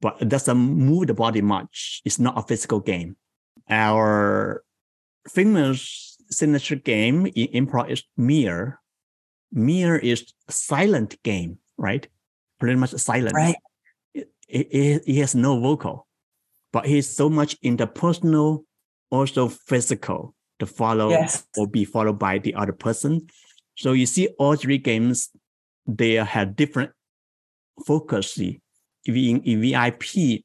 but 0.00 0.16
it 0.20 0.28
doesn't 0.28 0.56
move 0.56 1.08
the 1.08 1.14
body 1.14 1.40
much. 1.40 2.00
It's 2.04 2.18
not 2.20 2.38
a 2.38 2.42
physical 2.42 2.80
game. 2.80 3.16
Our 3.68 4.21
famous 5.34 6.16
signature 6.30 6.76
game 6.76 7.26
in 7.26 7.66
improv 7.66 7.90
is 7.90 8.04
Mirror. 8.16 8.80
Mirror 9.52 9.98
is 9.98 10.32
a 10.48 10.52
silent 10.52 11.22
game, 11.22 11.58
right? 11.76 12.06
Pretty 12.58 12.76
much 12.76 12.90
silent. 12.92 13.34
Right. 13.34 13.56
It, 14.14 14.28
it, 14.48 15.02
it 15.06 15.16
has 15.20 15.34
no 15.34 15.60
vocal, 15.60 16.06
but 16.72 16.86
he's 16.86 17.08
so 17.08 17.28
much 17.28 17.60
interpersonal, 17.62 18.64
also 19.10 19.48
physical 19.48 20.34
to 20.58 20.66
follow 20.66 21.10
Yes. 21.10 21.44
or 21.56 21.66
be 21.66 21.84
followed 21.84 22.18
by 22.18 22.38
the 22.38 22.54
other 22.54 22.72
person. 22.72 23.28
So 23.76 23.92
you 23.92 24.06
see 24.06 24.28
all 24.38 24.56
three 24.56 24.78
games, 24.78 25.30
they 25.86 26.14
have 26.14 26.56
different 26.56 26.92
focus. 27.86 28.38
In, 28.38 28.60
in 29.06 29.60
VIP, 29.60 30.44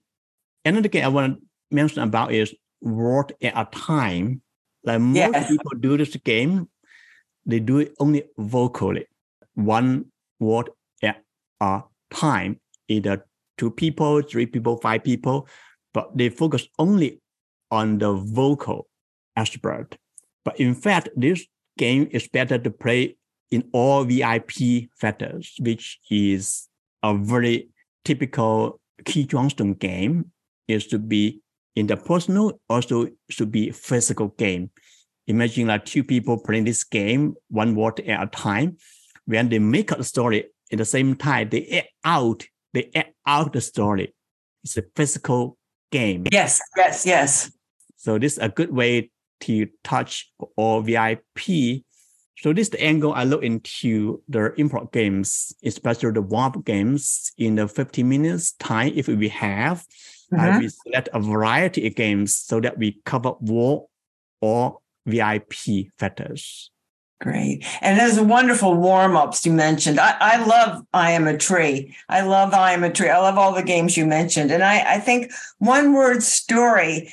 another 0.65 0.89
game 0.89 1.06
I 1.06 1.10
want 1.10 1.36
to 1.38 1.45
mention 1.69 2.02
about 2.02 2.32
is 2.32 2.56
word 2.82 3.34
at 3.41 3.54
a 3.56 3.65
time. 3.71 4.41
Like 4.84 5.02
most 5.02 5.50
people 5.50 5.72
do 5.80 5.98
this 5.98 6.16
game, 6.18 6.70
they 7.46 7.60
do 7.60 7.80
it 7.80 7.94
only 8.00 8.24
vocally, 8.38 9.08
one 9.56 10.06
word 10.40 10.70
at 11.04 11.24
a 11.62 11.84
time, 12.12 12.60
either 12.88 13.26
two 13.58 13.72
people, 13.72 14.22
three 14.22 14.46
people, 14.46 14.78
five 14.78 15.04
people, 15.04 15.48
but 15.94 16.16
they 16.18 16.30
focus 16.30 16.68
only 16.78 17.22
on 17.72 17.98
the 17.98 18.13
vocal 18.13 18.88
aspect. 19.36 19.98
But 20.46 20.60
in 20.60 20.76
fact, 20.76 21.10
this 21.16 21.46
game 21.78 22.08
is 22.12 22.28
better 22.28 22.58
to 22.58 22.72
play 22.72 23.18
in 23.52 23.63
all 23.72 24.04
VIP 24.04 24.90
factors, 24.96 25.56
which 25.60 26.00
is 26.10 26.68
a 27.04 27.13
very 27.16 27.70
typical 28.06 28.80
Keith 29.06 29.30
Johnstone 29.30 29.74
game, 29.74 30.32
is 30.68 30.88
to 30.88 31.00
be 31.00 31.42
interpersonal, 31.78 32.60
also 32.70 33.08
should 33.30 33.52
be 33.52 33.72
physical 33.72 34.30
game. 34.30 34.72
Imagine 35.28 35.68
like 35.68 35.86
two 35.86 36.04
people 36.04 36.38
playing 36.38 36.63
this 36.63 36.84
game, 36.84 37.36
one 37.50 37.76
word 37.76 38.00
at 38.02 38.24
a 38.24 38.28
time. 38.28 38.78
When 39.26 39.50
they 39.50 39.60
make 39.60 39.92
up 39.92 39.98
the 39.98 40.04
story 40.04 40.46
at 40.72 40.78
the 40.78 40.86
same 40.86 41.16
time, 41.16 41.50
they 41.50 41.68
act 41.68 41.90
out, 42.04 42.46
they 42.74 42.90
act 42.96 43.13
out 43.26 43.54
the 43.54 43.62
story. 43.62 44.13
It's 44.63 44.78
a 44.78 44.84
physical 44.96 45.58
game. 45.92 46.26
Yes, 46.32 46.62
yes, 46.76 47.06
yes. 47.06 47.52
So 47.98 48.18
this 48.18 48.34
is 48.34 48.40
a 48.40 48.50
good 48.50 48.72
way 48.72 49.12
to 49.42 49.68
touch 49.84 50.32
all 50.56 50.82
VIP. 50.82 51.84
So 52.38 52.54
this 52.54 52.68
is 52.68 52.70
the 52.70 52.84
angle 52.84 53.13
I 53.13 53.24
look 53.24 53.44
into 53.44 54.22
the 54.30 54.54
improv 54.58 54.92
games, 54.94 55.54
especially 55.63 56.12
the 56.12 56.22
warm 56.22 56.62
games 56.62 57.32
in 57.38 57.56
the 57.56 57.68
15 57.68 58.08
minutes 58.08 58.54
time. 58.54 58.94
If 58.96 59.08
we 59.08 59.28
have, 59.30 59.86
I 60.32 60.36
Mhm. 60.50 60.62
will 60.62 60.70
select 60.70 61.10
a 61.13 61.20
variety 61.20 61.88
of 61.88 61.96
games 61.96 62.36
so 62.36 62.60
that 62.60 62.78
we 62.78 63.00
cover 63.06 63.30
all 63.30 63.90
or 64.42 64.80
VIP 65.06 65.90
factors. 65.98 66.70
Great. 67.20 67.66
And 67.82 68.00
those 68.00 68.20
wonderful 68.20 68.76
warm 68.76 69.16
ups 69.16 69.44
you 69.46 69.52
mentioned. 69.52 70.00
I, 70.00 70.16
I 70.20 70.46
love 70.46 70.84
I 70.94 71.12
Am 71.12 71.28
a 71.28 71.36
Tree. 71.36 71.96
I 72.10 72.22
love 72.22 72.54
I 72.54 72.74
Am 72.74 72.84
a 72.84 72.92
Tree. 72.92 73.10
I 73.10 73.18
love 73.20 73.38
all 73.40 73.54
the 73.56 73.63
games 73.63 73.98
you 73.98 74.06
mentioned. 74.06 74.52
And 74.52 74.63
I, 74.63 74.96
I 74.96 75.00
think 75.00 75.32
one 75.58 75.94
word 75.94 76.22
story 76.22 77.12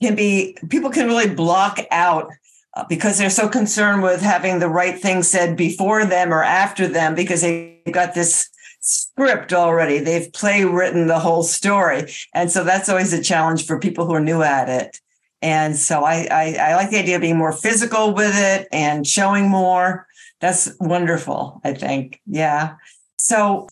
can 0.00 0.14
be, 0.14 0.56
people 0.70 0.88
can 0.90 1.08
really 1.08 1.28
block 1.28 1.80
out 1.90 2.30
uh, 2.74 2.84
because 2.88 3.18
they're 3.18 3.28
so 3.28 3.48
concerned 3.48 4.02
with 4.02 4.22
having 4.22 4.60
the 4.60 4.68
right 4.68 4.98
thing 4.98 5.22
said 5.22 5.56
before 5.58 6.06
them 6.06 6.32
or 6.32 6.42
after 6.42 6.88
them 6.88 7.14
because 7.14 7.42
they've 7.42 7.82
got 7.92 8.14
this 8.14 8.48
script 8.80 9.52
already. 9.52 9.98
They've 9.98 10.32
play 10.32 10.64
written 10.64 11.06
the 11.06 11.18
whole 11.18 11.42
story. 11.42 12.10
And 12.34 12.50
so 12.50 12.64
that's 12.64 12.88
always 12.88 13.12
a 13.12 13.22
challenge 13.22 13.66
for 13.66 13.78
people 13.78 14.06
who 14.06 14.14
are 14.14 14.20
new 14.20 14.42
at 14.42 14.68
it. 14.68 15.00
And 15.42 15.76
so 15.76 16.04
I, 16.04 16.26
I, 16.30 16.56
I 16.60 16.74
like 16.76 16.90
the 16.90 16.98
idea 16.98 17.16
of 17.16 17.22
being 17.22 17.38
more 17.38 17.52
physical 17.52 18.14
with 18.14 18.34
it 18.34 18.68
and 18.72 19.06
showing 19.06 19.48
more. 19.48 20.06
That's 20.40 20.74
wonderful, 20.80 21.60
I 21.64 21.74
think. 21.74 22.20
Yeah. 22.26 22.76
So 23.18 23.68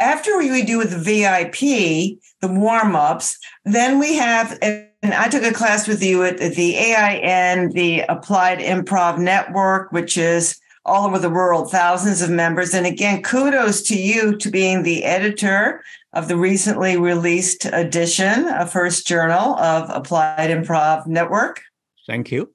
after 0.00 0.38
we 0.38 0.64
do 0.64 0.78
with 0.78 0.90
the 0.90 0.98
VIP, 0.98 2.18
the 2.40 2.48
warm 2.48 2.96
ups, 2.96 3.38
then 3.64 3.98
we 3.98 4.14
have, 4.16 4.58
and 4.62 4.88
I 5.02 5.28
took 5.28 5.42
a 5.42 5.52
class 5.52 5.86
with 5.86 6.02
you 6.02 6.22
at 6.24 6.38
the 6.38 6.76
AIN, 6.76 7.70
the 7.70 8.00
Applied 8.08 8.58
Improv 8.58 9.18
Network, 9.18 9.92
which 9.92 10.16
is 10.16 10.58
all 10.84 11.06
over 11.06 11.18
the 11.18 11.30
world, 11.30 11.70
thousands 11.70 12.20
of 12.20 12.30
members. 12.30 12.74
And 12.74 12.86
again, 12.86 13.22
kudos 13.22 13.82
to 13.82 13.96
you 13.96 14.36
to 14.36 14.50
being 14.50 14.82
the 14.82 15.04
editor 15.04 15.82
of 16.12 16.28
the 16.28 16.36
recently 16.36 16.96
released 16.96 17.64
edition 17.66 18.48
of 18.48 18.70
First 18.70 19.06
Journal 19.06 19.56
of 19.56 19.90
Applied 19.90 20.50
Improv 20.50 21.06
Network. 21.06 21.62
Thank 22.06 22.30
you. 22.30 22.52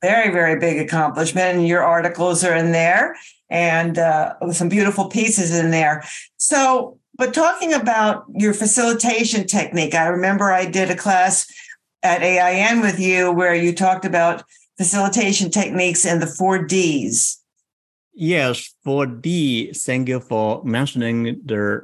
Very, 0.00 0.32
very 0.32 0.58
big 0.58 0.78
accomplishment. 0.78 1.58
And 1.58 1.66
your 1.66 1.82
articles 1.82 2.42
are 2.44 2.54
in 2.54 2.72
there 2.72 3.16
and 3.50 3.98
uh, 3.98 4.34
some 4.52 4.68
beautiful 4.68 5.08
pieces 5.08 5.54
in 5.54 5.70
there. 5.70 6.04
So, 6.36 6.98
but 7.16 7.34
talking 7.34 7.72
about 7.72 8.24
your 8.34 8.54
facilitation 8.54 9.46
technique, 9.46 9.94
I 9.94 10.06
remember 10.06 10.52
I 10.52 10.66
did 10.66 10.90
a 10.90 10.96
class 10.96 11.46
at 12.02 12.22
AIN 12.22 12.80
with 12.80 13.00
you 13.00 13.32
where 13.32 13.54
you 13.54 13.74
talked 13.74 14.04
about 14.04 14.44
facilitation 14.76 15.50
techniques 15.50 16.06
and 16.06 16.22
the 16.22 16.26
four 16.26 16.64
Ds. 16.64 17.37
Yes, 18.20 18.74
4D, 18.84 19.80
thank 19.80 20.08
you 20.08 20.18
for 20.18 20.64
mentioning 20.64 21.40
the 21.44 21.82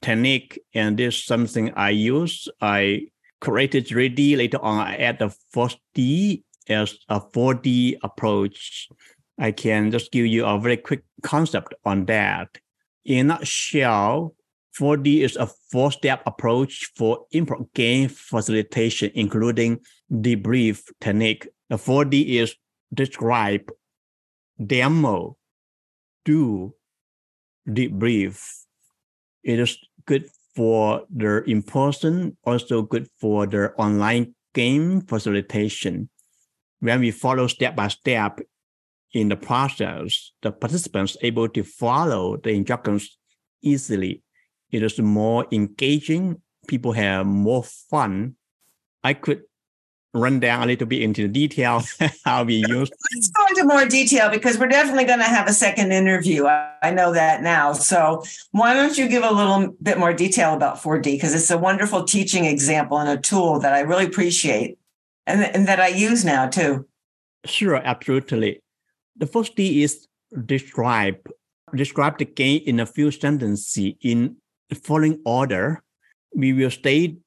technique. 0.00 0.60
And 0.74 0.96
this 0.96 1.16
is 1.16 1.24
something 1.24 1.72
I 1.74 1.90
use. 1.90 2.46
I 2.60 3.08
created 3.40 3.88
3D. 3.88 4.36
Later 4.36 4.62
on, 4.62 4.86
I 4.86 4.94
add 4.94 5.18
the 5.18 5.34
4D 5.52 6.44
as 6.68 6.96
a 7.08 7.20
4D 7.20 7.96
approach. 8.04 8.86
I 9.40 9.50
can 9.50 9.90
just 9.90 10.12
give 10.12 10.26
you 10.26 10.46
a 10.46 10.56
very 10.56 10.76
quick 10.76 11.02
concept 11.24 11.74
on 11.84 12.04
that. 12.04 12.58
In 13.04 13.32
a 13.32 13.38
nutshell, 13.38 14.36
4D 14.78 15.22
is 15.22 15.34
a 15.34 15.48
four-step 15.72 16.22
approach 16.26 16.92
for 16.94 17.26
improv 17.34 17.66
game 17.74 18.08
facilitation, 18.08 19.10
including 19.16 19.80
debrief 20.12 20.84
technique. 21.00 21.48
The 21.70 21.76
4D 21.76 22.40
is 22.40 22.54
describe, 22.94 23.68
demo, 24.64 25.36
do 26.24 26.74
deep 27.70 27.92
debrief. 27.92 28.64
It 29.42 29.58
is 29.58 29.78
good 30.06 30.28
for 30.54 31.04
the 31.10 31.42
in 31.44 31.62
person, 31.62 32.36
also 32.44 32.82
good 32.82 33.08
for 33.20 33.46
the 33.46 33.72
online 33.74 34.34
game 34.54 35.00
facilitation. 35.02 36.08
When 36.80 37.00
we 37.00 37.10
follow 37.10 37.46
step 37.46 37.76
by 37.76 37.88
step 37.88 38.40
in 39.12 39.28
the 39.28 39.36
process, 39.36 40.32
the 40.42 40.52
participants 40.52 41.16
able 41.22 41.48
to 41.48 41.62
follow 41.62 42.36
the 42.36 42.50
instructions 42.50 43.16
easily. 43.62 44.22
It 44.70 44.82
is 44.82 44.98
more 44.98 45.46
engaging. 45.52 46.40
People 46.66 46.92
have 46.92 47.26
more 47.26 47.64
fun. 47.64 48.36
I 49.04 49.14
could 49.14 49.42
run 50.14 50.40
down 50.40 50.64
a 50.64 50.66
little 50.66 50.86
bit 50.86 51.00
into 51.00 51.22
the 51.22 51.28
detail 51.28 51.82
how 52.24 52.44
we 52.44 52.56
use 52.56 52.90
Let's 53.14 53.30
go 53.30 53.46
into 53.46 53.64
more 53.64 53.86
detail 53.86 54.28
because 54.28 54.58
we're 54.58 54.68
definitely 54.68 55.04
going 55.04 55.20
to 55.20 55.24
have 55.24 55.48
a 55.48 55.52
second 55.52 55.92
interview. 55.92 56.46
I, 56.46 56.72
I 56.82 56.90
know 56.90 57.12
that 57.12 57.42
now. 57.42 57.72
So 57.72 58.22
why 58.50 58.74
don't 58.74 58.96
you 58.98 59.08
give 59.08 59.24
a 59.24 59.30
little 59.30 59.74
bit 59.82 59.98
more 59.98 60.12
detail 60.12 60.54
about 60.54 60.76
4D 60.76 61.04
because 61.04 61.34
it's 61.34 61.50
a 61.50 61.58
wonderful 61.58 62.04
teaching 62.04 62.44
example 62.44 62.98
and 62.98 63.08
a 63.08 63.20
tool 63.20 63.58
that 63.60 63.72
I 63.72 63.80
really 63.80 64.04
appreciate 64.04 64.78
and, 65.26 65.42
and 65.42 65.66
that 65.66 65.80
I 65.80 65.88
use 65.88 66.24
now 66.24 66.48
too. 66.48 66.86
Sure, 67.44 67.76
absolutely. 67.76 68.60
The 69.16 69.26
first 69.26 69.56
D 69.56 69.82
is 69.82 70.06
describe. 70.44 71.18
Describe 71.74 72.18
the 72.18 72.26
game 72.26 72.62
in 72.66 72.80
a 72.80 72.86
few 72.86 73.10
sentences 73.10 73.94
in 74.02 74.36
the 74.68 74.74
following 74.74 75.20
order. 75.24 75.82
We 76.34 76.52
will 76.52 76.70
state 76.70 77.18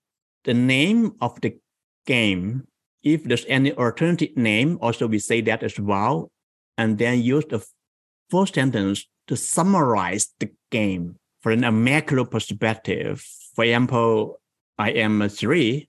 the 0.43 0.53
name 0.53 1.13
of 1.19 1.39
the 1.41 1.57
game. 2.05 2.67
If 3.05 3.23
there's 3.23 3.45
any 3.47 3.71
alternative 3.71 4.35
name, 4.35 4.79
also 4.81 5.05
we 5.05 5.19
say 5.19 5.39
that 5.41 5.61
as 5.61 5.79
well. 5.79 6.31
And 6.75 6.97
then 6.97 7.21
use 7.21 7.45
the 7.47 7.63
first 8.31 8.55
sentence 8.55 9.05
to 9.27 9.37
summarize 9.37 10.33
the 10.39 10.51
game 10.71 11.15
from 11.41 11.63
a 11.63 11.71
macro 11.71 12.25
perspective. 12.25 13.23
For 13.53 13.63
example, 13.63 14.41
I 14.79 14.89
am 14.89 15.21
a 15.21 15.29
tree. 15.29 15.87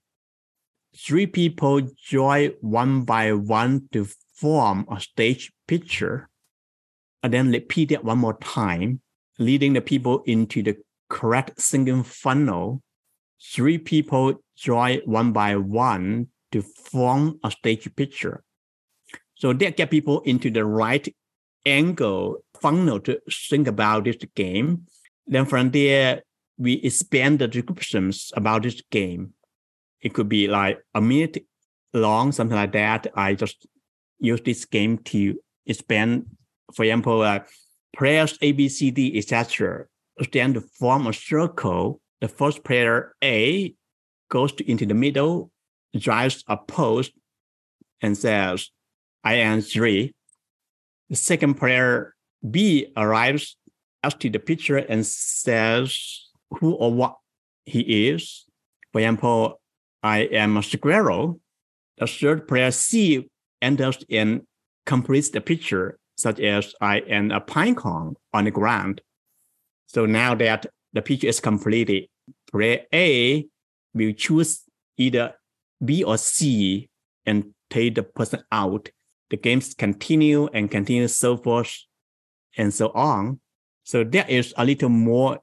Three 0.95 1.27
people 1.27 1.81
join 1.97 2.53
one 2.61 3.03
by 3.03 3.33
one 3.33 3.89
to 3.93 4.07
form 4.35 4.87
a 4.91 5.01
stage 5.01 5.51
picture. 5.67 6.29
And 7.23 7.33
then 7.33 7.51
repeat 7.51 7.93
it 7.93 8.05
one 8.05 8.19
more 8.19 8.39
time, 8.39 9.01
leading 9.39 9.73
the 9.73 9.81
people 9.81 10.23
into 10.27 10.63
the 10.63 10.77
correct 11.09 11.61
singing 11.61 12.03
funnel. 12.03 12.83
Three 13.43 13.79
people 13.79 14.35
join 14.55 15.01
one 15.07 15.33
by 15.33 15.57
one 15.57 16.29
to 16.53 16.63
form 16.63 17.39
a 17.43 17.51
stage 17.51 17.89
picture. 17.97 18.43
So 19.35 19.53
that 19.53 19.77
get 19.77 19.91
people 19.91 20.21
into 20.21 20.51
the 20.51 20.65
right 20.65 21.07
angle 21.65 22.39
funnel 22.61 23.01
to 23.01 23.21
think 23.51 23.67
about 23.67 24.05
this 24.05 24.17
game. 24.35 24.87
Then 25.27 25.45
from 25.45 25.71
there, 25.71 26.23
we 26.59 26.75
expand 26.75 27.41
the 27.41 27.49
descriptions 27.49 28.33
about 28.35 28.63
this 28.63 28.81
game. 28.91 29.35
It 30.01 30.15
could 30.15 30.29
be 30.29 30.49
like 30.49 30.79
a 30.95 31.01
minute 31.01 31.45
long, 31.93 32.33
something 32.33 32.57
like 32.57 32.73
that. 32.73 33.09
I 33.15 33.35
just 33.35 33.67
use 34.19 34.41
this 34.43 34.65
game 34.65 34.99
to 34.99 35.39
expand, 35.67 36.27
for 36.73 36.85
example, 36.85 37.23
uh, 37.23 37.41
prayers 37.93 38.39
A, 38.41 38.53
B, 38.53 38.69
C, 38.69 38.91
D, 38.91 39.19
etc. 39.19 39.87
Then 40.33 40.55
to 40.55 40.61
form 40.61 41.07
a 41.07 41.13
circle. 41.13 42.01
The 42.21 42.29
first 42.29 42.65
player 42.65 43.15
A 43.23 43.75
goes 44.31 44.53
to, 44.55 44.71
into 44.71 44.87
the 44.87 44.95
middle, 44.95 45.51
drives 45.96 46.44
a 46.49 46.57
post 46.57 47.12
and 48.01 48.16
says, 48.16 48.70
I 49.25 49.35
am 49.35 49.61
three. 49.61 50.14
The 51.09 51.16
second 51.16 51.55
player 51.55 52.14
B 52.49 52.92
arrives 52.96 53.57
to 54.18 54.31
the 54.31 54.38
picture 54.38 54.77
and 54.77 55.05
says 55.05 56.29
who 56.51 56.72
or 56.75 56.92
what 56.92 57.16
he 57.64 58.09
is. 58.09 58.44
For 58.92 59.01
example, 59.01 59.61
I 60.03 60.18
am 60.20 60.57
a 60.57 60.62
squirrel. 60.62 61.40
The 61.99 62.07
third 62.07 62.46
player 62.46 62.70
C 62.70 63.29
enters 63.61 64.05
and 64.11 64.42
completes 64.85 65.31
the 65.31 65.40
picture, 65.40 65.99
such 66.16 66.38
as 66.38 66.75
I 66.81 66.99
am 66.99 67.33
a 67.33 67.40
pine 67.40 67.75
cone 67.75 68.14
on 68.33 68.44
the 68.44 68.51
ground. 68.51 69.01
So 69.87 70.07
now 70.07 70.35
that 70.37 70.66
the 70.92 71.03
picture 71.03 71.27
is 71.27 71.40
completed, 71.40 72.07
player 72.51 72.83
A 72.92 73.46
will 73.94 74.12
choose 74.12 74.62
either 74.96 75.35
B 75.85 76.03
or 76.03 76.19
C 76.19 76.89
and 77.25 77.53
take 77.71 77.95
the 77.95 78.03
person 78.03 78.43
out. 78.53 78.89
The 79.31 79.37
games 79.37 79.75
continue 79.75 80.47
and 80.53 80.71
continue 80.71 81.09
so 81.09 81.37
forth 81.37 81.77
and 82.57 82.73
so 82.73 82.91
on. 82.91 83.41
So 83.85 84.05
there 84.05 84.27
is 84.29 84.55
a 84.57 84.65
little 84.65 84.89
more 84.89 85.41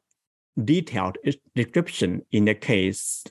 detailed 0.62 1.18
description 1.56 2.26
in 2.32 2.46
the 2.46 2.56
case. 2.56 3.24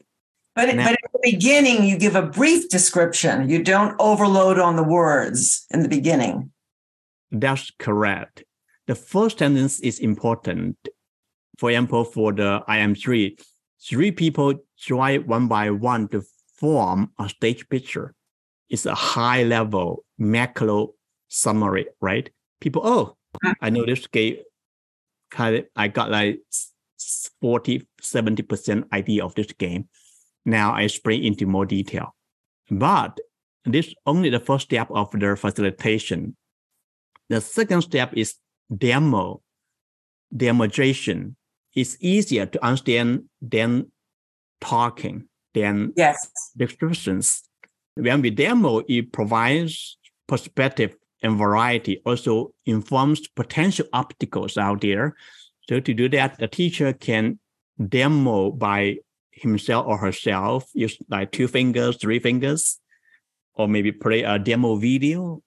But, 0.55 0.67
but 0.77 0.79
at 0.79 0.99
the 1.13 1.19
beginning, 1.23 1.85
you 1.85 1.99
give 1.99 2.15
a 2.15 2.23
brief 2.23 2.69
description. 2.69 3.49
You 3.49 3.63
don't 3.63 3.97
overload 3.99 4.59
on 4.59 4.77
the 4.77 4.83
words 4.83 5.67
in 5.71 5.83
the 5.83 5.89
beginning. 5.89 6.51
That's 7.31 7.71
correct. 7.79 8.45
The 8.87 8.95
first 8.95 9.39
sentence 9.39 9.81
is 9.81 9.99
important. 9.99 10.77
For 11.59 11.71
example, 11.71 12.05
for 12.05 12.33
the 12.33 12.63
I 12.67 12.79
am 12.79 12.93
a 12.93 12.95
tree, 12.95 13.39
three 13.83 14.11
people 14.11 14.55
try 14.79 15.19
one 15.19 15.49
by 15.49 15.71
one 15.71 16.09
to 16.09 16.23
form 16.63 17.11
a 17.19 17.29
stage 17.29 17.69
picture. 17.69 18.15
It's 18.71 18.87
a 18.87 18.95
high 18.95 19.43
level 19.43 20.05
macro 20.17 20.95
summary, 21.29 21.87
right? 22.01 22.31
People, 22.61 22.83
oh, 22.85 23.17
I 23.61 23.69
know 23.69 23.85
this 23.85 24.07
game. 24.07 24.37
Kind 25.31 25.57
of, 25.57 25.65
I 25.77 25.89
got 25.89 26.11
like 26.11 26.41
40, 27.41 27.87
70% 28.01 28.85
idea 28.93 29.25
of 29.25 29.35
this 29.35 29.53
game. 29.53 29.89
Now 30.47 30.73
I 30.73 30.87
spring 30.87 31.25
into 31.25 31.47
more 31.47 31.67
detail. 31.67 32.15
But 32.71 33.19
this 33.65 33.95
only 34.07 34.31
the 34.31 34.41
first 34.41 34.65
step 34.65 34.89
of 34.91 35.11
the 35.11 35.37
facilitation. 35.37 36.37
The 37.29 37.41
second 37.41 37.83
step 37.83 38.13
is 38.15 38.37
demo, 38.75 39.43
demonstration. 40.35 41.37
It's 41.75 41.97
easier 42.01 42.47
to 42.47 42.65
understand 42.65 43.25
than 43.41 43.91
talking, 44.61 45.29
than 45.55 45.93
yes. 45.97 46.31
descriptions. 46.57 47.43
When 47.95 48.23
we 48.23 48.31
demo, 48.31 48.83
it 48.89 49.13
provides 49.13 49.99
perspective 50.27 50.97
and 51.23 51.39
variety, 51.39 52.03
also 52.05 52.53
informs 52.67 53.29
potential 53.29 53.87
obstacles 53.93 54.57
out 54.57 54.81
there 54.81 55.15
so 55.69 55.81
to 55.81 55.95
do 55.95 56.09
that, 56.11 56.39
the 56.39 56.49
teacher 56.49 56.93
can 56.93 57.39
demo 57.89 58.51
by 58.51 58.99
himself 59.31 59.87
or 59.87 59.99
herself, 59.99 60.69
use 60.75 60.99
like 61.09 61.33
two 61.33 61.49
fingers, 61.49 61.97
three 61.97 62.19
fingers, 62.19 62.81
or 63.55 63.69
maybe 63.69 63.93
play 63.93 64.23
a 64.23 64.39
demo 64.39 64.77
video. 64.77 65.43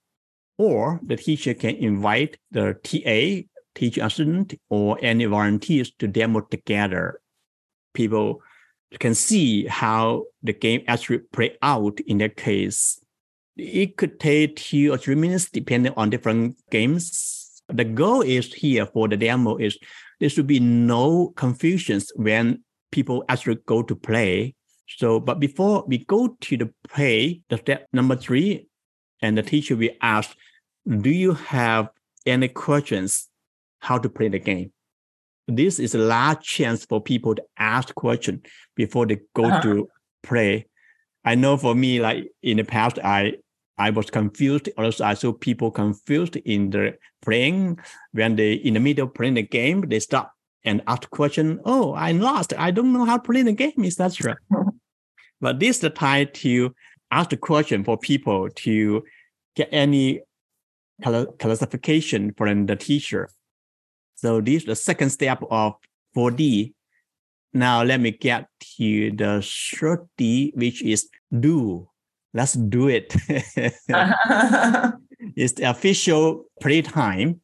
Or 0.58 1.02
the 1.04 1.18
teacher 1.18 1.54
can 1.54 1.76
invite 1.76 2.38
the 2.52 2.76
TA, 2.82 3.46
teacher 3.76 4.06
assistant, 4.06 4.54
or 4.70 4.98
any 5.02 5.26
volunteers 5.26 5.91
to 6.00 6.08
demo 6.08 6.41
together. 6.41 7.20
People 7.94 8.41
can 9.00 9.16
see 9.16 9.66
how 9.66 10.26
the 10.44 10.54
game 10.54 10.84
actually 10.88 11.20
play 11.32 11.58
out 11.62 12.00
in 12.02 12.20
that 12.20 12.38
case. 12.38 13.00
It 13.58 13.98
could 13.98 14.20
take 14.20 14.58
two 14.58 14.92
or 14.92 14.98
three 14.98 15.16
minutes 15.16 15.50
depending 15.50 15.94
on 15.96 16.10
different 16.10 16.58
games. 16.70 17.62
The 17.70 17.86
goal 17.86 18.22
is 18.22 18.54
here 18.54 18.86
for 18.86 19.08
the 19.08 19.18
demo 19.18 19.58
is 19.58 19.78
there 20.20 20.30
should 20.30 20.48
be 20.48 20.60
no 20.60 21.34
confusions 21.36 22.12
when 22.16 22.64
people 22.92 23.24
actually 23.28 23.58
go 23.66 23.82
to 23.84 23.96
play. 23.96 24.56
So, 24.88 25.20
but 25.20 25.40
before 25.40 25.84
we 25.88 26.06
go 26.06 26.38
to 26.40 26.58
the 26.58 26.72
play, 26.88 27.42
the 27.50 27.58
step 27.58 27.88
number 27.92 28.16
three, 28.16 28.68
and 29.22 29.38
the 29.38 29.44
teacher 29.44 29.76
will 29.76 29.90
ask, 30.02 30.36
do 30.88 31.10
you 31.10 31.34
have 31.34 31.90
any 32.26 32.48
questions 32.48 33.28
how 33.80 33.98
to 33.98 34.10
play 34.10 34.30
the 34.30 34.40
game? 34.40 34.72
This 35.48 35.80
is 35.80 35.94
a 35.94 36.00
large 36.00 36.44
chance 36.44 36.86
for 36.86 37.02
people 37.02 37.36
to 37.36 37.44
ask 37.58 37.94
questions 37.94 38.42
before 38.76 39.06
they 39.06 39.20
go 39.36 39.46
uh-huh. 39.46 39.62
to 39.62 39.90
play. 40.24 40.68
I 41.24 41.36
know 41.36 41.58
for 41.58 41.76
me, 41.76 42.00
like 42.00 42.32
in 42.42 42.58
the 42.58 42.64
past, 42.64 43.00
I 43.04 43.36
I 43.78 43.90
was 43.90 44.10
confused. 44.10 44.70
Also, 44.78 45.04
I 45.04 45.16
saw 45.16 45.34
people 45.34 45.70
confused 45.70 46.38
in 46.38 46.70
the 46.70 46.98
playing 47.22 47.80
when 48.14 48.36
they 48.36 48.54
in 48.54 48.76
the 48.76 48.80
middle 48.80 49.08
playing 49.08 49.36
the 49.36 49.44
game, 49.44 49.82
they 49.82 50.00
stop 50.00 50.34
and 50.64 50.82
ask 50.88 51.10
question. 51.10 51.60
Oh, 51.66 51.94
I 51.94 52.12
lost. 52.12 52.54
I 52.58 52.72
don't 52.72 52.94
know 52.94 53.06
how 53.06 53.18
to 53.18 53.24
play 53.24 53.42
the 53.42 53.54
game, 53.54 53.84
etc. 53.84 54.38
but 55.42 55.60
this 55.60 55.78
is 55.78 55.82
the 55.82 55.90
time 55.90 56.30
to 56.34 56.74
ask 57.12 57.30
the 57.30 57.38
question 57.38 57.84
for 57.84 57.98
people 57.98 58.50
to 58.50 59.04
get 59.56 59.70
any 59.72 60.22
classification 61.40 62.34
from 62.38 62.66
the 62.66 62.76
teacher. 62.76 63.30
So 64.26 64.42
this 64.42 64.64
is 64.64 64.66
the 64.66 64.76
second 64.76 65.12
step 65.12 65.44
of 65.52 65.76
4D. 66.18 66.74
Now 67.54 67.84
let 67.84 68.00
me 68.02 68.10
get 68.10 68.48
to 68.78 69.12
the 69.12 69.46
third 69.46 70.10
D, 70.18 70.52
which 70.56 70.82
is 70.82 71.08
do 71.32 71.88
let's 72.34 72.54
do 72.54 72.88
it. 72.90 73.16
it's 75.38 75.54
the 75.54 75.70
official 75.70 76.46
playtime, 76.60 77.40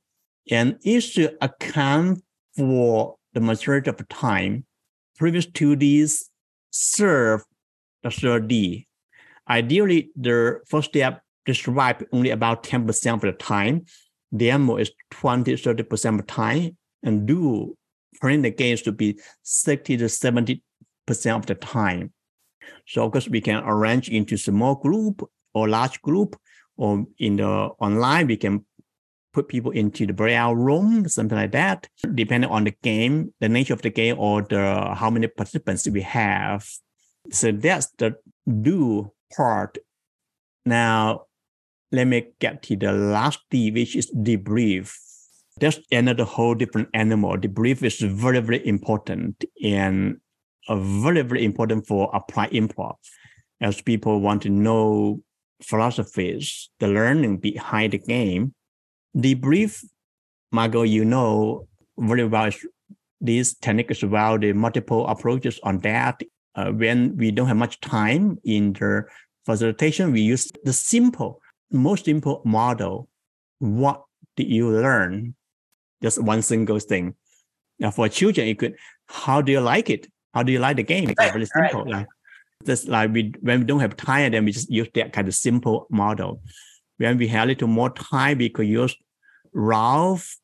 and 0.50 0.80
it 0.84 1.02
should 1.02 1.38
account 1.40 2.24
for 2.58 3.18
the 3.34 3.42
majority 3.42 3.92
of 3.92 3.98
the 3.98 4.04
time. 4.06 4.66
Previous 5.18 5.46
two 5.46 5.76
Ds 5.76 6.32
serve 6.72 7.44
the 8.02 8.10
third 8.10 8.48
D. 8.48 8.88
Ideally, 9.48 10.10
the 10.16 10.62
first 10.68 10.90
step 10.90 11.22
describe 11.46 12.04
only 12.12 12.32
about 12.32 12.64
10% 12.64 13.14
of 13.14 13.22
the 13.22 13.34
time. 13.34 13.86
Demo 14.36 14.78
is 14.78 14.92
20, 15.12 15.54
30% 15.54 16.10
of 16.10 16.18
the 16.18 16.24
time, 16.24 16.78
and 17.04 17.26
do 17.28 17.76
playing 18.20 18.42
the 18.42 18.52
games 18.52 18.82
to 18.84 18.92
be 18.92 19.20
60 19.44 19.98
to 19.98 20.06
70% 20.06 20.62
of 21.36 21.46
the 21.46 21.56
time. 21.56 22.14
So 22.88 23.06
of 23.06 23.12
course 23.12 23.28
we 23.28 23.42
can 23.42 23.64
arrange 23.66 24.10
into 24.10 24.38
small 24.38 24.76
group 24.76 25.28
or 25.54 25.68
large 25.68 26.02
group, 26.02 26.40
or 26.78 27.06
in 27.20 27.38
the 27.38 27.48
online 27.48 28.28
we 28.28 28.38
can 28.38 28.66
put 29.34 29.48
people 29.48 29.72
into 29.72 30.06
the 30.06 30.14
breakout 30.14 30.58
room, 30.58 31.08
something 31.08 31.38
like 31.38 31.52
that, 31.52 31.88
depending 32.16 32.50
on 32.50 32.66
the 32.66 32.74
game, 32.84 33.34
the 33.40 33.48
nature 33.50 33.74
of 33.74 33.82
the 33.82 33.90
game, 33.90 34.18
or 34.20 34.42
the 34.42 34.94
how 34.94 35.10
many 35.10 35.28
participants 35.28 35.88
we 35.88 36.02
have. 36.02 36.68
So 37.32 37.52
that's 37.52 37.88
the 37.98 38.16
do 38.62 39.12
part. 39.36 39.78
Now, 40.66 41.26
let 41.92 42.08
me 42.08 42.32
get 42.40 42.64
to 42.64 42.76
the 42.76 42.92
last 42.92 43.40
D, 43.50 43.72
which 43.72 43.96
is 43.96 44.12
debrief. 44.12 44.96
That's 45.60 45.80
another 45.92 46.24
whole 46.24 46.56
different 46.56 46.90
animal. 46.94 47.38
Debrief 47.38 47.84
is 47.84 48.00
very, 48.00 48.40
very 48.40 48.66
important. 48.66 49.44
And 49.64 50.20
very, 50.70 51.22
very 51.22 51.44
important 51.44 51.88
for 51.88 52.10
applied 52.14 52.52
improv 52.52 52.96
as 53.60 53.82
people 53.82 54.22
want 54.22 54.42
to 54.44 54.50
know 54.50 55.22
philosophies, 55.62 56.70
the 56.80 56.88
learning 56.88 57.38
behind 57.38 57.94
the 57.94 57.98
game. 57.98 58.54
Debrief, 59.16 59.84
Margot, 60.52 60.84
you 60.84 61.04
know 61.04 61.68
very 61.98 62.26
well 62.26 62.50
this 63.22 63.54
technique 63.54 63.92
is 63.92 64.02
about 64.02 64.42
the 64.42 64.52
multiple 64.52 65.08
approaches 65.08 65.60
on 65.64 65.78
that. 65.80 66.22
Uh, 66.56 66.72
when 66.72 67.16
we 67.16 67.32
don't 67.32 67.48
have 67.48 67.56
much 67.56 67.80
time 67.80 68.38
in 68.44 68.74
the 68.74 69.04
facilitation, 69.46 70.12
we 70.12 70.22
use 70.22 70.52
the 70.64 70.74
simple, 70.74 71.40
most 71.72 72.06
simple 72.06 72.42
model. 72.46 73.08
What 73.60 74.04
did 74.36 74.48
you 74.48 74.70
learn? 74.70 75.36
Just 76.02 76.22
one 76.22 76.42
single 76.42 76.80
thing. 76.80 77.16
Now 77.80 77.92
for 77.92 78.10
children, 78.10 78.48
it 78.48 78.60
could, 78.60 78.76
how 79.08 79.42
do 79.42 79.52
you 79.52 79.62
like 79.62 79.90
it? 79.90 80.08
How 80.34 80.44
do 80.44 80.52
you 80.52 80.60
like 80.60 80.78
the 80.78 80.84
game? 80.84 81.10
It's 81.10 81.20
right, 81.20 81.34
very 81.34 81.46
simple. 81.46 81.84
Right. 81.84 81.94
Like 81.94 82.08
just 82.66 82.88
like 82.88 83.12
we 83.12 83.34
when 83.42 83.60
we 83.60 83.66
don't 83.66 83.80
have 83.80 83.98
time, 83.98 84.32
then 84.32 84.46
we 84.46 84.52
just 84.52 84.70
use 84.70 84.88
that 84.94 85.14
kind 85.14 85.28
of 85.28 85.34
simple 85.34 85.88
model. 85.90 86.42
When 86.98 87.18
we 87.18 87.28
have 87.28 87.46
a 87.46 87.48
little 87.48 87.68
more 87.68 87.90
time, 87.90 88.38
we 88.38 88.50
could 88.50 88.68
use 88.68 88.96
Rolfe 89.54 90.38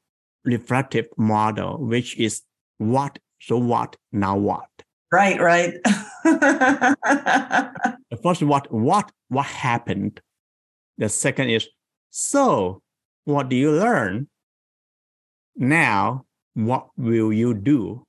reflective 0.44 1.08
model, 1.18 1.78
which 1.78 2.18
is 2.18 2.42
what, 2.78 3.20
so 3.40 3.58
what, 3.58 3.96
now 4.12 4.38
what. 4.38 4.68
Right, 5.12 5.40
right. 5.40 5.74
first 8.24 8.44
what, 8.44 8.72
what, 8.74 9.12
what 9.30 9.46
happened. 9.46 10.22
The 10.98 11.10
second 11.10 11.50
is 11.50 11.68
so 12.10 12.82
what 13.26 13.50
do 13.50 13.56
you 13.56 13.72
learn? 13.72 14.28
Now, 15.56 16.26
what 16.54 16.90
will 16.98 17.34
you 17.34 17.54
do? 17.54 18.08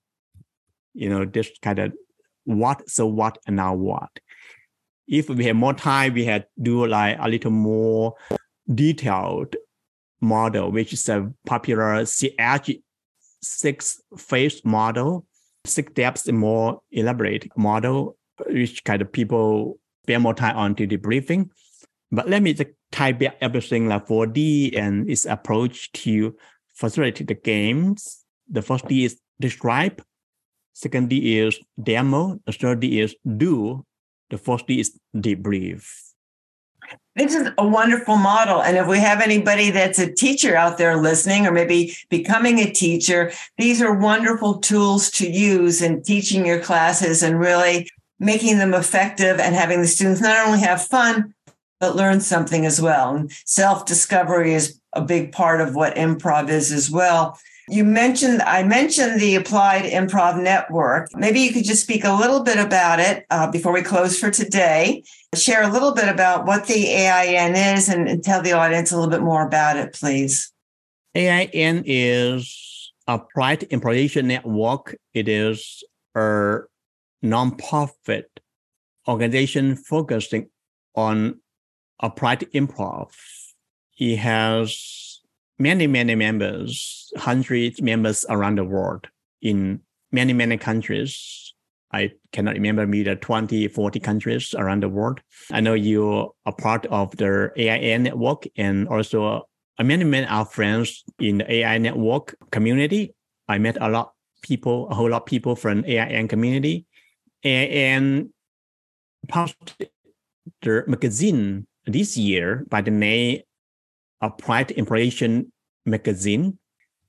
you 0.98 1.08
know, 1.08 1.24
this 1.24 1.50
kind 1.62 1.78
of 1.78 1.92
what, 2.44 2.88
so 2.90 3.06
what, 3.06 3.38
and 3.46 3.56
now 3.56 3.74
what. 3.74 4.10
If 5.06 5.30
we 5.30 5.44
have 5.44 5.56
more 5.56 5.74
time, 5.74 6.14
we 6.14 6.24
had 6.24 6.46
do 6.60 6.86
like 6.86 7.16
a 7.20 7.28
little 7.28 7.52
more 7.52 8.14
detailed 8.74 9.54
model, 10.20 10.72
which 10.72 10.92
is 10.92 11.08
a 11.08 11.32
popular 11.46 12.04
CH 12.04 12.70
six 13.40 14.02
phase 14.18 14.64
model, 14.64 15.24
six 15.64 15.92
steps 15.92 16.28
more 16.28 16.80
elaborate 16.90 17.48
model, 17.56 18.16
which 18.46 18.82
kind 18.82 19.00
of 19.00 19.12
people 19.12 19.78
spend 20.02 20.24
more 20.24 20.34
time 20.34 20.56
on 20.56 20.74
to 20.74 20.86
the 20.86 20.96
briefing. 20.96 21.50
But 22.10 22.28
let 22.28 22.42
me 22.42 22.54
back 22.90 23.36
everything 23.40 23.88
like 23.88 24.06
4D 24.06 24.76
and 24.76 25.08
its 25.08 25.26
approach 25.26 25.92
to 25.92 26.36
facilitate 26.74 27.28
the 27.28 27.34
games. 27.34 28.24
The 28.48 28.62
first 28.62 28.86
D 28.86 29.04
is 29.04 29.20
describe. 29.40 30.02
Second 30.72 31.10
D 31.10 31.38
is 31.38 31.58
demo. 31.82 32.38
The 32.46 32.52
third 32.52 32.80
D 32.80 33.00
is 33.00 33.14
do. 33.36 33.84
The 34.30 34.38
fourth 34.38 34.66
D 34.66 34.80
is 34.80 34.98
debrief. 35.14 36.08
This 37.16 37.34
is 37.34 37.48
a 37.58 37.66
wonderful 37.66 38.16
model. 38.16 38.62
And 38.62 38.76
if 38.76 38.86
we 38.86 38.98
have 39.00 39.20
anybody 39.20 39.70
that's 39.70 39.98
a 39.98 40.12
teacher 40.12 40.54
out 40.54 40.78
there 40.78 40.96
listening 40.96 41.46
or 41.46 41.52
maybe 41.52 41.96
becoming 42.08 42.60
a 42.60 42.70
teacher, 42.70 43.32
these 43.56 43.82
are 43.82 43.98
wonderful 43.98 44.58
tools 44.58 45.10
to 45.12 45.28
use 45.28 45.82
in 45.82 46.02
teaching 46.02 46.46
your 46.46 46.60
classes 46.60 47.22
and 47.22 47.40
really 47.40 47.90
making 48.20 48.58
them 48.58 48.72
effective 48.72 49.40
and 49.40 49.54
having 49.54 49.80
the 49.80 49.86
students 49.86 50.20
not 50.20 50.46
only 50.46 50.60
have 50.60 50.86
fun, 50.86 51.34
but 51.80 51.96
learn 51.96 52.20
something 52.20 52.66
as 52.66 52.80
well. 52.80 53.14
And 53.14 53.32
self 53.44 53.86
discovery 53.86 54.54
is 54.54 54.80
a 54.92 55.02
big 55.02 55.32
part 55.32 55.60
of 55.60 55.74
what 55.74 55.94
improv 55.96 56.48
is 56.48 56.72
as 56.72 56.90
well. 56.90 57.38
You 57.70 57.84
mentioned, 57.84 58.40
I 58.42 58.62
mentioned 58.62 59.20
the 59.20 59.34
Applied 59.34 59.84
Improv 59.84 60.42
Network. 60.42 61.10
Maybe 61.14 61.40
you 61.40 61.52
could 61.52 61.64
just 61.64 61.82
speak 61.82 62.02
a 62.02 62.14
little 62.14 62.42
bit 62.42 62.58
about 62.58 62.98
it 62.98 63.26
uh, 63.30 63.50
before 63.50 63.72
we 63.72 63.82
close 63.82 64.18
for 64.18 64.30
today. 64.30 65.04
Share 65.34 65.62
a 65.62 65.70
little 65.70 65.92
bit 65.92 66.08
about 66.08 66.46
what 66.46 66.66
the 66.66 66.86
AIN 66.86 67.54
is 67.54 67.90
and, 67.90 68.08
and 68.08 68.24
tell 68.24 68.40
the 68.40 68.52
audience 68.52 68.90
a 68.90 68.96
little 68.96 69.10
bit 69.10 69.20
more 69.20 69.46
about 69.46 69.76
it, 69.76 69.92
please. 69.92 70.50
AIN 71.14 71.82
is 71.84 72.92
Applied 73.06 73.64
Improvisation 73.64 74.28
Network. 74.28 74.96
It 75.12 75.28
is 75.28 75.84
a 76.14 76.60
nonprofit 77.22 78.24
organization 79.06 79.76
focusing 79.76 80.48
on 80.94 81.40
applied 82.00 82.40
improv. 82.54 83.10
It 83.98 84.16
has 84.16 85.20
many, 85.58 85.86
many 85.86 86.14
members, 86.14 87.12
hundreds 87.16 87.82
members 87.82 88.24
around 88.28 88.58
the 88.58 88.64
world 88.64 89.06
in 89.42 89.80
many, 90.12 90.32
many 90.32 90.56
countries. 90.56 91.54
I 91.92 92.12
cannot 92.32 92.54
remember 92.54 92.86
me 92.86 93.02
the 93.02 93.16
20, 93.16 93.68
40 93.68 94.00
countries 94.00 94.54
around 94.56 94.82
the 94.82 94.88
world. 94.88 95.20
I 95.50 95.60
know 95.60 95.74
you 95.74 96.34
are 96.44 96.52
part 96.52 96.86
of 96.86 97.16
the 97.16 97.50
AIN 97.56 98.02
network 98.02 98.44
and 98.56 98.86
also 98.88 99.24
uh, 99.24 99.82
many, 99.82 100.04
many 100.04 100.26
our 100.26 100.44
friends 100.44 101.02
in 101.18 101.38
the 101.38 101.52
AI 101.52 101.78
network 101.78 102.36
community. 102.50 103.14
I 103.48 103.58
met 103.58 103.78
a 103.80 103.88
lot 103.88 104.12
people, 104.42 104.88
a 104.90 104.94
whole 104.94 105.10
lot 105.10 105.22
of 105.22 105.26
people 105.26 105.56
from 105.56 105.84
AIN 105.86 106.28
community. 106.28 106.86
And 107.42 108.30
published 109.28 109.76
the 110.62 110.84
magazine 110.86 111.66
this 111.88 112.16
year 112.16 112.64
by 112.68 112.80
the 112.80 112.90
name 112.90 113.40
Applied 114.20 114.72
Improvisation 114.72 115.52
Magazine 115.86 116.58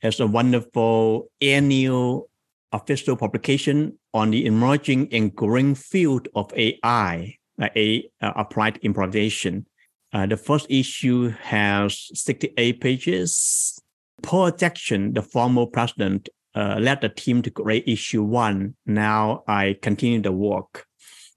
as 0.02 0.20
a 0.20 0.28
wonderful 0.28 1.30
annual 1.42 2.30
official 2.72 3.16
publication 3.16 3.98
on 4.14 4.32
the 4.32 4.46
emerging 4.46 5.10
and 5.12 5.36
growing 5.36 5.76
field 5.76 6.28
of 6.36 6.54
AI, 6.56 7.36
uh, 7.62 7.70
a, 7.76 8.10
uh, 8.22 8.32
applied 8.36 8.78
improvisation. 8.78 9.66
Uh, 10.14 10.26
the 10.26 10.38
first 10.38 10.68
issue 10.70 11.30
has 11.42 12.10
68 12.14 12.80
pages. 12.80 13.80
Paul 14.22 14.52
Jackson, 14.52 15.14
the 15.14 15.22
former 15.22 15.66
president, 15.66 16.30
uh, 16.56 16.78
led 16.80 17.02
the 17.02 17.10
team 17.10 17.42
to 17.42 17.52
create 17.52 17.88
issue 17.88 18.24
one. 18.24 18.76
Now 18.86 19.44
I 19.48 19.78
continue 19.82 20.22
the 20.22 20.32
work. 20.32 20.86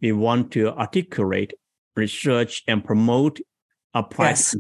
We 0.01 0.13
want 0.13 0.53
to 0.53 0.71
articulate 0.71 1.53
research 1.97 2.63
and 2.67 2.85
promote 2.85 3.41
applied 3.95 4.31
yes. 4.31 4.55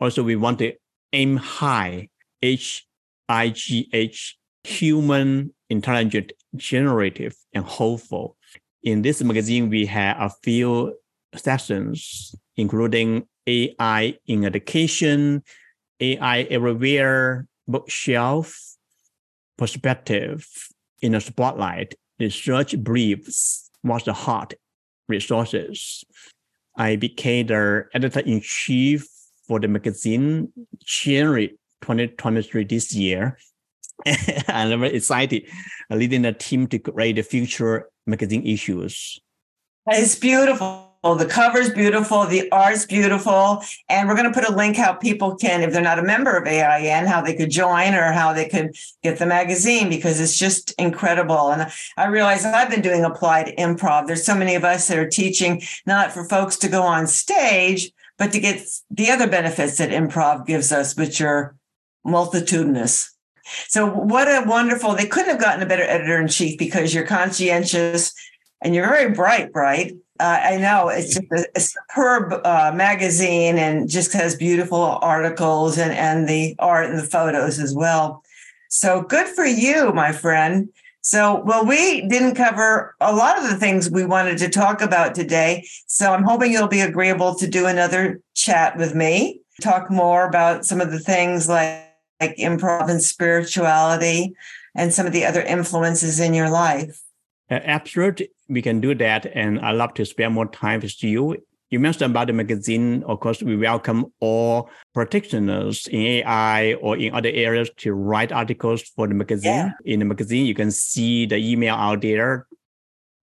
Also, 0.00 0.22
we 0.22 0.36
want 0.36 0.58
to 0.60 0.72
aim 1.12 1.36
high, 1.36 2.08
H 2.42 2.86
I 3.28 3.50
G 3.50 3.88
H, 3.92 4.38
human, 4.64 5.52
intelligent, 5.68 6.32
generative, 6.56 7.34
and 7.52 7.64
hopeful. 7.64 8.36
In 8.82 9.02
this 9.02 9.22
magazine, 9.22 9.68
we 9.68 9.86
have 9.86 10.16
a 10.18 10.30
few 10.42 10.96
sessions, 11.34 12.34
including 12.56 13.26
AI 13.46 14.14
in 14.26 14.44
education, 14.44 15.42
AI 16.00 16.42
everywhere, 16.42 17.46
bookshelf, 17.66 18.56
perspective 19.56 20.46
in 21.02 21.12
the 21.12 21.20
spotlight, 21.20 21.94
research 22.18 22.78
briefs, 22.78 23.70
what's 23.82 24.04
the 24.04 24.12
hot 24.12 24.54
resources. 25.08 26.04
I 26.76 26.96
became 26.96 27.46
the 27.46 27.86
editor 27.92 28.20
in 28.20 28.40
chief 28.40 29.08
for 29.46 29.58
the 29.58 29.68
magazine 29.68 30.52
January 30.84 31.58
2023 31.82 32.64
this 32.64 32.94
year. 32.94 33.38
I'm 34.48 34.78
very 34.80 34.94
excited 34.94 35.44
leading 35.90 36.22
the 36.22 36.32
team 36.32 36.66
to 36.68 36.78
create 36.78 37.16
the 37.16 37.22
future 37.22 37.88
magazine 38.06 38.46
issues. 38.46 39.18
It's 39.86 40.14
beautiful. 40.14 40.87
The 41.02 41.26
cover's 41.26 41.70
beautiful, 41.70 42.26
the 42.26 42.50
art's 42.50 42.84
beautiful, 42.84 43.62
and 43.88 44.08
we're 44.08 44.16
going 44.16 44.30
to 44.30 44.38
put 44.38 44.48
a 44.48 44.54
link 44.54 44.76
how 44.76 44.92
people 44.92 45.36
can, 45.36 45.62
if 45.62 45.72
they're 45.72 45.80
not 45.80 45.98
a 45.98 46.02
member 46.02 46.36
of 46.36 46.46
AIN, 46.46 47.06
how 47.06 47.22
they 47.22 47.34
could 47.34 47.50
join 47.50 47.94
or 47.94 48.12
how 48.12 48.32
they 48.32 48.48
could 48.48 48.76
get 49.02 49.18
the 49.18 49.24
magazine 49.24 49.88
because 49.88 50.20
it's 50.20 50.36
just 50.36 50.72
incredible. 50.72 51.50
And 51.50 51.72
I 51.96 52.06
realize 52.06 52.44
I've 52.44 52.70
been 52.70 52.82
doing 52.82 53.04
applied 53.04 53.54
improv. 53.56 54.06
There's 54.06 54.24
so 54.24 54.34
many 54.34 54.54
of 54.54 54.64
us 54.64 54.86
that 54.88 54.98
are 54.98 55.08
teaching 55.08 55.62
not 55.86 56.12
for 56.12 56.24
folks 56.24 56.56
to 56.58 56.68
go 56.68 56.82
on 56.82 57.06
stage, 57.06 57.90
but 58.18 58.32
to 58.32 58.40
get 58.40 58.60
the 58.90 59.10
other 59.10 59.28
benefits 59.28 59.78
that 59.78 59.90
improv 59.90 60.46
gives 60.46 60.72
us, 60.72 60.96
which 60.96 61.20
are 61.20 61.56
multitudinous. 62.04 63.14
So 63.68 63.86
what 63.86 64.28
a 64.28 64.46
wonderful, 64.46 64.94
they 64.94 65.06
couldn't 65.06 65.30
have 65.30 65.40
gotten 65.40 65.62
a 65.62 65.66
better 65.66 65.84
editor 65.84 66.20
in 66.20 66.28
chief 66.28 66.58
because 66.58 66.92
you're 66.92 67.06
conscientious 67.06 68.12
and 68.60 68.74
you're 68.74 68.88
very 68.88 69.14
bright, 69.14 69.52
bright. 69.52 69.94
Uh, 70.20 70.40
I 70.42 70.56
know 70.56 70.88
it's 70.88 71.14
just 71.14 71.30
a, 71.30 71.46
a 71.54 71.60
superb 71.60 72.40
uh, 72.44 72.72
magazine 72.74 73.56
and 73.56 73.88
just 73.88 74.12
has 74.12 74.34
beautiful 74.34 74.98
articles 75.00 75.78
and, 75.78 75.92
and 75.92 76.28
the 76.28 76.56
art 76.58 76.90
and 76.90 76.98
the 76.98 77.04
photos 77.04 77.58
as 77.58 77.74
well. 77.74 78.24
So 78.68 79.02
good 79.02 79.28
for 79.28 79.46
you, 79.46 79.92
my 79.92 80.12
friend. 80.12 80.68
So, 81.00 81.42
well, 81.46 81.64
we 81.64 82.06
didn't 82.08 82.34
cover 82.34 82.94
a 83.00 83.14
lot 83.14 83.38
of 83.38 83.44
the 83.44 83.56
things 83.56 83.88
we 83.90 84.04
wanted 84.04 84.38
to 84.38 84.48
talk 84.48 84.82
about 84.82 85.14
today. 85.14 85.66
So, 85.86 86.12
I'm 86.12 86.24
hoping 86.24 86.52
you'll 86.52 86.68
be 86.68 86.80
agreeable 86.80 87.34
to 87.36 87.46
do 87.46 87.66
another 87.66 88.20
chat 88.34 88.76
with 88.76 88.94
me, 88.94 89.40
talk 89.62 89.90
more 89.90 90.26
about 90.26 90.66
some 90.66 90.80
of 90.80 90.90
the 90.90 90.98
things 90.98 91.48
like, 91.48 91.84
like 92.20 92.36
improv 92.36 92.90
and 92.90 93.00
spirituality 93.00 94.34
and 94.74 94.92
some 94.92 95.06
of 95.06 95.12
the 95.12 95.24
other 95.24 95.40
influences 95.40 96.20
in 96.20 96.34
your 96.34 96.50
life. 96.50 97.00
Uh, 97.50 97.60
Absolutely 97.64 98.30
we 98.48 98.62
can 98.62 98.80
do 98.80 98.94
that. 98.94 99.26
And 99.34 99.60
I 99.60 99.72
love 99.72 99.94
to 99.94 100.04
spend 100.04 100.34
more 100.34 100.46
time 100.46 100.80
with 100.80 101.02
you. 101.02 101.36
You 101.70 101.78
mentioned 101.78 102.10
about 102.10 102.28
the 102.28 102.32
magazine. 102.32 103.02
Of 103.06 103.20
course, 103.20 103.42
we 103.42 103.56
welcome 103.56 104.06
all 104.20 104.70
practitioners 104.94 105.86
in 105.88 106.00
AI 106.00 106.74
or 106.74 106.96
in 106.96 107.14
other 107.14 107.28
areas 107.28 107.70
to 107.78 107.92
write 107.92 108.32
articles 108.32 108.82
for 108.82 109.06
the 109.06 109.14
magazine. 109.14 109.52
Yeah. 109.52 109.72
In 109.84 109.98
the 109.98 110.06
magazine, 110.06 110.46
you 110.46 110.54
can 110.54 110.70
see 110.70 111.26
the 111.26 111.36
email 111.36 111.74
out 111.74 112.00
there. 112.00 112.46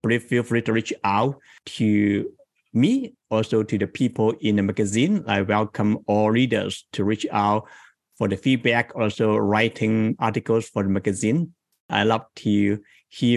Please 0.03 0.23
feel 0.23 0.43
free 0.43 0.61
to 0.61 0.73
reach 0.73 0.93
out 1.03 1.39
to 1.65 2.31
me, 2.71 3.15
also 3.31 3.63
to 3.63 3.77
the 3.79 3.87
people 3.87 4.35
in 4.41 4.57
the 4.57 4.61
magazine. 4.61 5.23
I 5.25 5.41
welcome 5.41 5.97
all 6.05 6.29
readers 6.29 6.85
to 6.91 7.03
reach 7.03 7.25
out 7.31 7.67
for 8.19 8.27
the 8.27 8.37
feedback, 8.37 8.91
also 8.95 9.35
writing 9.37 10.15
articles 10.19 10.69
for 10.69 10.83
the 10.83 10.89
magazine. 10.89 11.55
I 11.89 12.03
love 12.03 12.25
to 12.35 12.79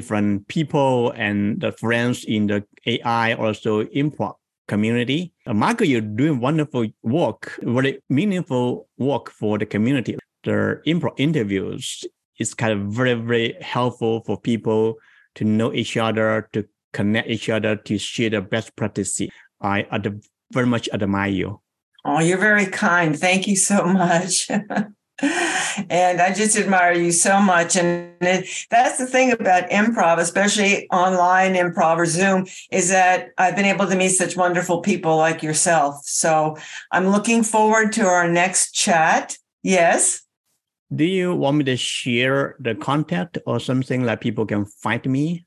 from 0.03 0.45
people 0.49 1.13
and 1.13 1.61
the 1.61 1.73
friends 1.73 2.25
in 2.25 2.49
the 2.49 2.65
AI 2.87 3.35
also 3.35 3.85
improv 3.85 4.35
community. 4.67 5.33
Uh, 5.47 5.55
Michael, 5.55 5.87
you're 5.87 6.01
doing 6.01 6.41
wonderful 6.41 6.87
work, 7.03 7.59
very 7.63 8.01
meaningful 8.09 8.89
work 8.99 9.31
for 9.31 9.59
the 9.59 9.67
community. 9.67 10.19
The 10.45 10.81
improv 10.87 11.15
interviews 11.17 12.05
is 12.39 12.55
kind 12.55 12.73
of 12.73 12.93
very, 12.93 13.15
very 13.15 13.57
helpful 13.61 14.23
for 14.25 14.39
people 14.41 14.97
to 15.37 15.45
know 15.45 15.73
each 15.73 15.97
other, 15.97 16.49
to 16.53 16.67
connect 16.93 17.29
each 17.29 17.49
other, 17.49 17.77
to 17.77 17.99
share 17.99 18.31
the 18.31 18.41
best 18.41 18.75
practices. 18.77 19.29
I 19.61 19.87
ad- 19.91 20.23
very 20.53 20.67
much 20.67 20.89
admire 20.93 21.31
you. 21.31 21.61
Oh, 22.05 22.21
you're 22.21 22.39
very 22.39 22.67
kind. 22.67 23.19
Thank 23.19 23.47
you 23.47 23.57
so 23.57 23.85
much. 23.85 24.49
and 25.21 26.21
I 26.21 26.33
just 26.33 26.57
admire 26.57 26.93
you 26.93 27.11
so 27.11 27.41
much. 27.41 27.77
And 27.77 28.13
it, 28.21 28.49
that's 28.71 28.99
the 28.99 29.07
thing 29.07 29.33
about 29.33 29.69
improv, 29.71 30.19
especially 30.19 30.89
online 30.91 31.55
improv 31.55 31.97
or 31.97 32.07
Zoom, 32.07 32.47
is 32.71 32.91
that 32.91 33.31
I've 33.37 33.57
been 33.57 33.65
able 33.65 33.89
to 33.89 33.97
meet 33.97 34.11
such 34.11 34.37
wonderful 34.37 34.81
people 34.81 35.17
like 35.17 35.43
yourself. 35.43 36.05
So 36.05 36.57
I'm 36.93 37.09
looking 37.09 37.43
forward 37.43 37.93
to 37.95 38.07
our 38.07 38.29
next 38.31 38.73
chat. 38.73 39.37
Yes. 39.63 40.23
Do 40.95 41.05
you 41.05 41.35
want 41.35 41.59
me 41.59 41.65
to 41.65 41.77
share 41.77 42.57
the 42.61 42.75
contact 42.75 43.39
or 43.45 43.61
something 43.61 44.05
that 44.05 44.21
people 44.21 44.47
can 44.47 44.65
find 44.65 45.05
me? 45.05 45.45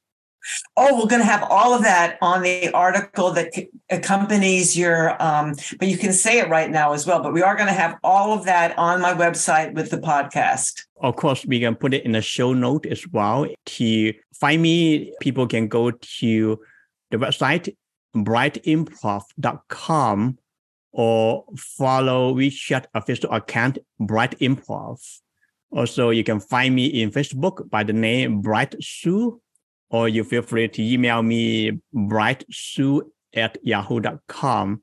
Oh, 0.75 0.99
we're 0.99 1.07
going 1.07 1.21
to 1.21 1.27
have 1.27 1.43
all 1.49 1.73
of 1.73 1.83
that 1.83 2.17
on 2.21 2.41
the 2.41 2.71
article 2.71 3.31
that 3.31 3.53
accompanies 3.89 4.77
your, 4.77 5.21
um, 5.21 5.55
but 5.79 5.87
you 5.87 5.97
can 5.97 6.13
say 6.13 6.39
it 6.39 6.49
right 6.49 6.69
now 6.69 6.93
as 6.93 7.05
well. 7.05 7.21
But 7.21 7.33
we 7.33 7.41
are 7.41 7.55
going 7.55 7.67
to 7.67 7.73
have 7.73 7.97
all 8.03 8.33
of 8.33 8.45
that 8.45 8.77
on 8.77 9.01
my 9.01 9.13
website 9.13 9.73
with 9.73 9.91
the 9.91 9.97
podcast. 9.97 10.85
Of 11.01 11.15
course, 11.15 11.45
we 11.45 11.59
can 11.59 11.75
put 11.75 11.93
it 11.93 12.05
in 12.05 12.15
a 12.15 12.21
show 12.21 12.53
note 12.53 12.85
as 12.85 13.07
well. 13.07 13.47
To 13.65 14.13
find 14.33 14.61
me, 14.61 15.13
people 15.21 15.47
can 15.47 15.67
go 15.67 15.91
to 15.91 16.59
the 17.11 17.17
website 17.17 17.75
brightimprov.com 18.15 20.37
or 20.93 21.45
follow 21.57 22.35
WeChat 22.35 22.85
official 22.93 23.31
account 23.31 23.77
Bright 23.99 24.37
Improv. 24.39 24.99
Also, 25.71 26.09
you 26.09 26.23
can 26.23 26.39
find 26.39 26.75
me 26.75 26.85
in 26.87 27.11
Facebook 27.11 27.69
by 27.69 27.83
the 27.83 27.93
name 27.93 28.41
Bright 28.41 28.75
Sue 28.81 29.39
or 29.91 30.09
you 30.09 30.23
feel 30.23 30.41
free 30.41 30.67
to 30.67 30.81
email 30.81 31.21
me 31.21 31.79
brightsue 31.93 33.01
at 33.33 33.57
yahoo.com 33.61 34.81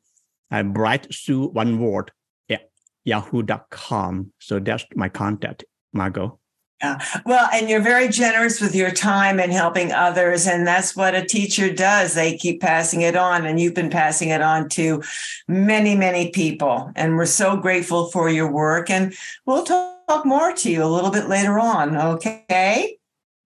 and 0.51 0.75
brightsue 0.75 1.53
one 1.53 1.79
word 1.79 2.13
at 2.51 2.71
yahoo.com. 3.05 4.33
So 4.39 4.59
that's 4.59 4.85
my 4.95 5.09
contact, 5.09 5.65
Margot. 5.93 6.39
Yeah. 6.81 7.05
Well, 7.27 7.49
and 7.53 7.69
you're 7.69 7.81
very 7.81 8.09
generous 8.09 8.61
with 8.61 8.73
your 8.73 8.93
time 8.93 9.41
and 9.41 9.53
helping 9.53 9.91
others. 9.91 10.47
And 10.47 10.65
that's 10.65 10.95
what 10.95 11.17
a 11.17 11.25
teacher 11.25 11.73
does. 11.73 12.15
They 12.15 12.37
keep 12.37 12.61
passing 12.61 13.01
it 13.01 13.17
on. 13.17 13.47
And 13.47 13.59
you've 13.59 13.75
been 13.75 13.91
passing 13.91 14.29
it 14.29 14.43
on 14.43 14.69
to 14.71 15.03
many, 15.49 15.97
many 15.97 16.31
people. 16.31 16.93
And 16.95 17.17
we're 17.17 17.27
so 17.27 17.57
grateful 17.57 18.11
for 18.11 18.31
your 18.31 18.51
work. 18.51 18.91
And 18.91 19.13
we'll 19.45 19.65
talk 19.65 20.25
more 20.25 20.53
to 20.53 20.71
you 20.71 20.85
a 20.85 20.87
little 20.87 21.11
bit 21.11 21.29
later 21.29 21.59
on. 21.59 21.97
Okay. 21.97 22.99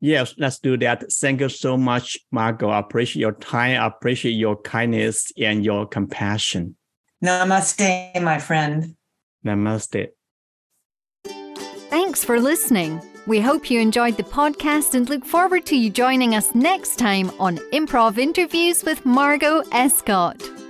Yes, 0.02 0.34
let's 0.36 0.58
do 0.58 0.76
that. 0.78 1.04
Thank 1.12 1.40
you 1.40 1.48
so 1.48 1.76
much, 1.76 2.18
Margot. 2.32 2.68
I 2.70 2.80
appreciate 2.80 3.20
your 3.20 3.34
time. 3.34 3.80
I 3.80 3.86
appreciate 3.86 4.32
your 4.32 4.56
kindness 4.60 5.30
and 5.38 5.64
your 5.64 5.86
compassion. 5.86 6.74
Namaste, 7.24 8.20
my 8.20 8.40
friend. 8.40 8.96
Namaste. 9.46 10.08
Thanks 11.88 12.24
for 12.24 12.40
listening. 12.40 13.00
We 13.28 13.40
hope 13.40 13.70
you 13.70 13.78
enjoyed 13.78 14.16
the 14.16 14.24
podcast 14.24 14.94
and 14.94 15.08
look 15.08 15.24
forward 15.24 15.66
to 15.66 15.76
you 15.76 15.88
joining 15.88 16.34
us 16.34 16.52
next 16.52 16.98
time 16.98 17.30
on 17.38 17.58
Improv 17.72 18.18
Interviews 18.18 18.82
with 18.82 19.06
Margot 19.06 19.62
Escott. 19.70 20.61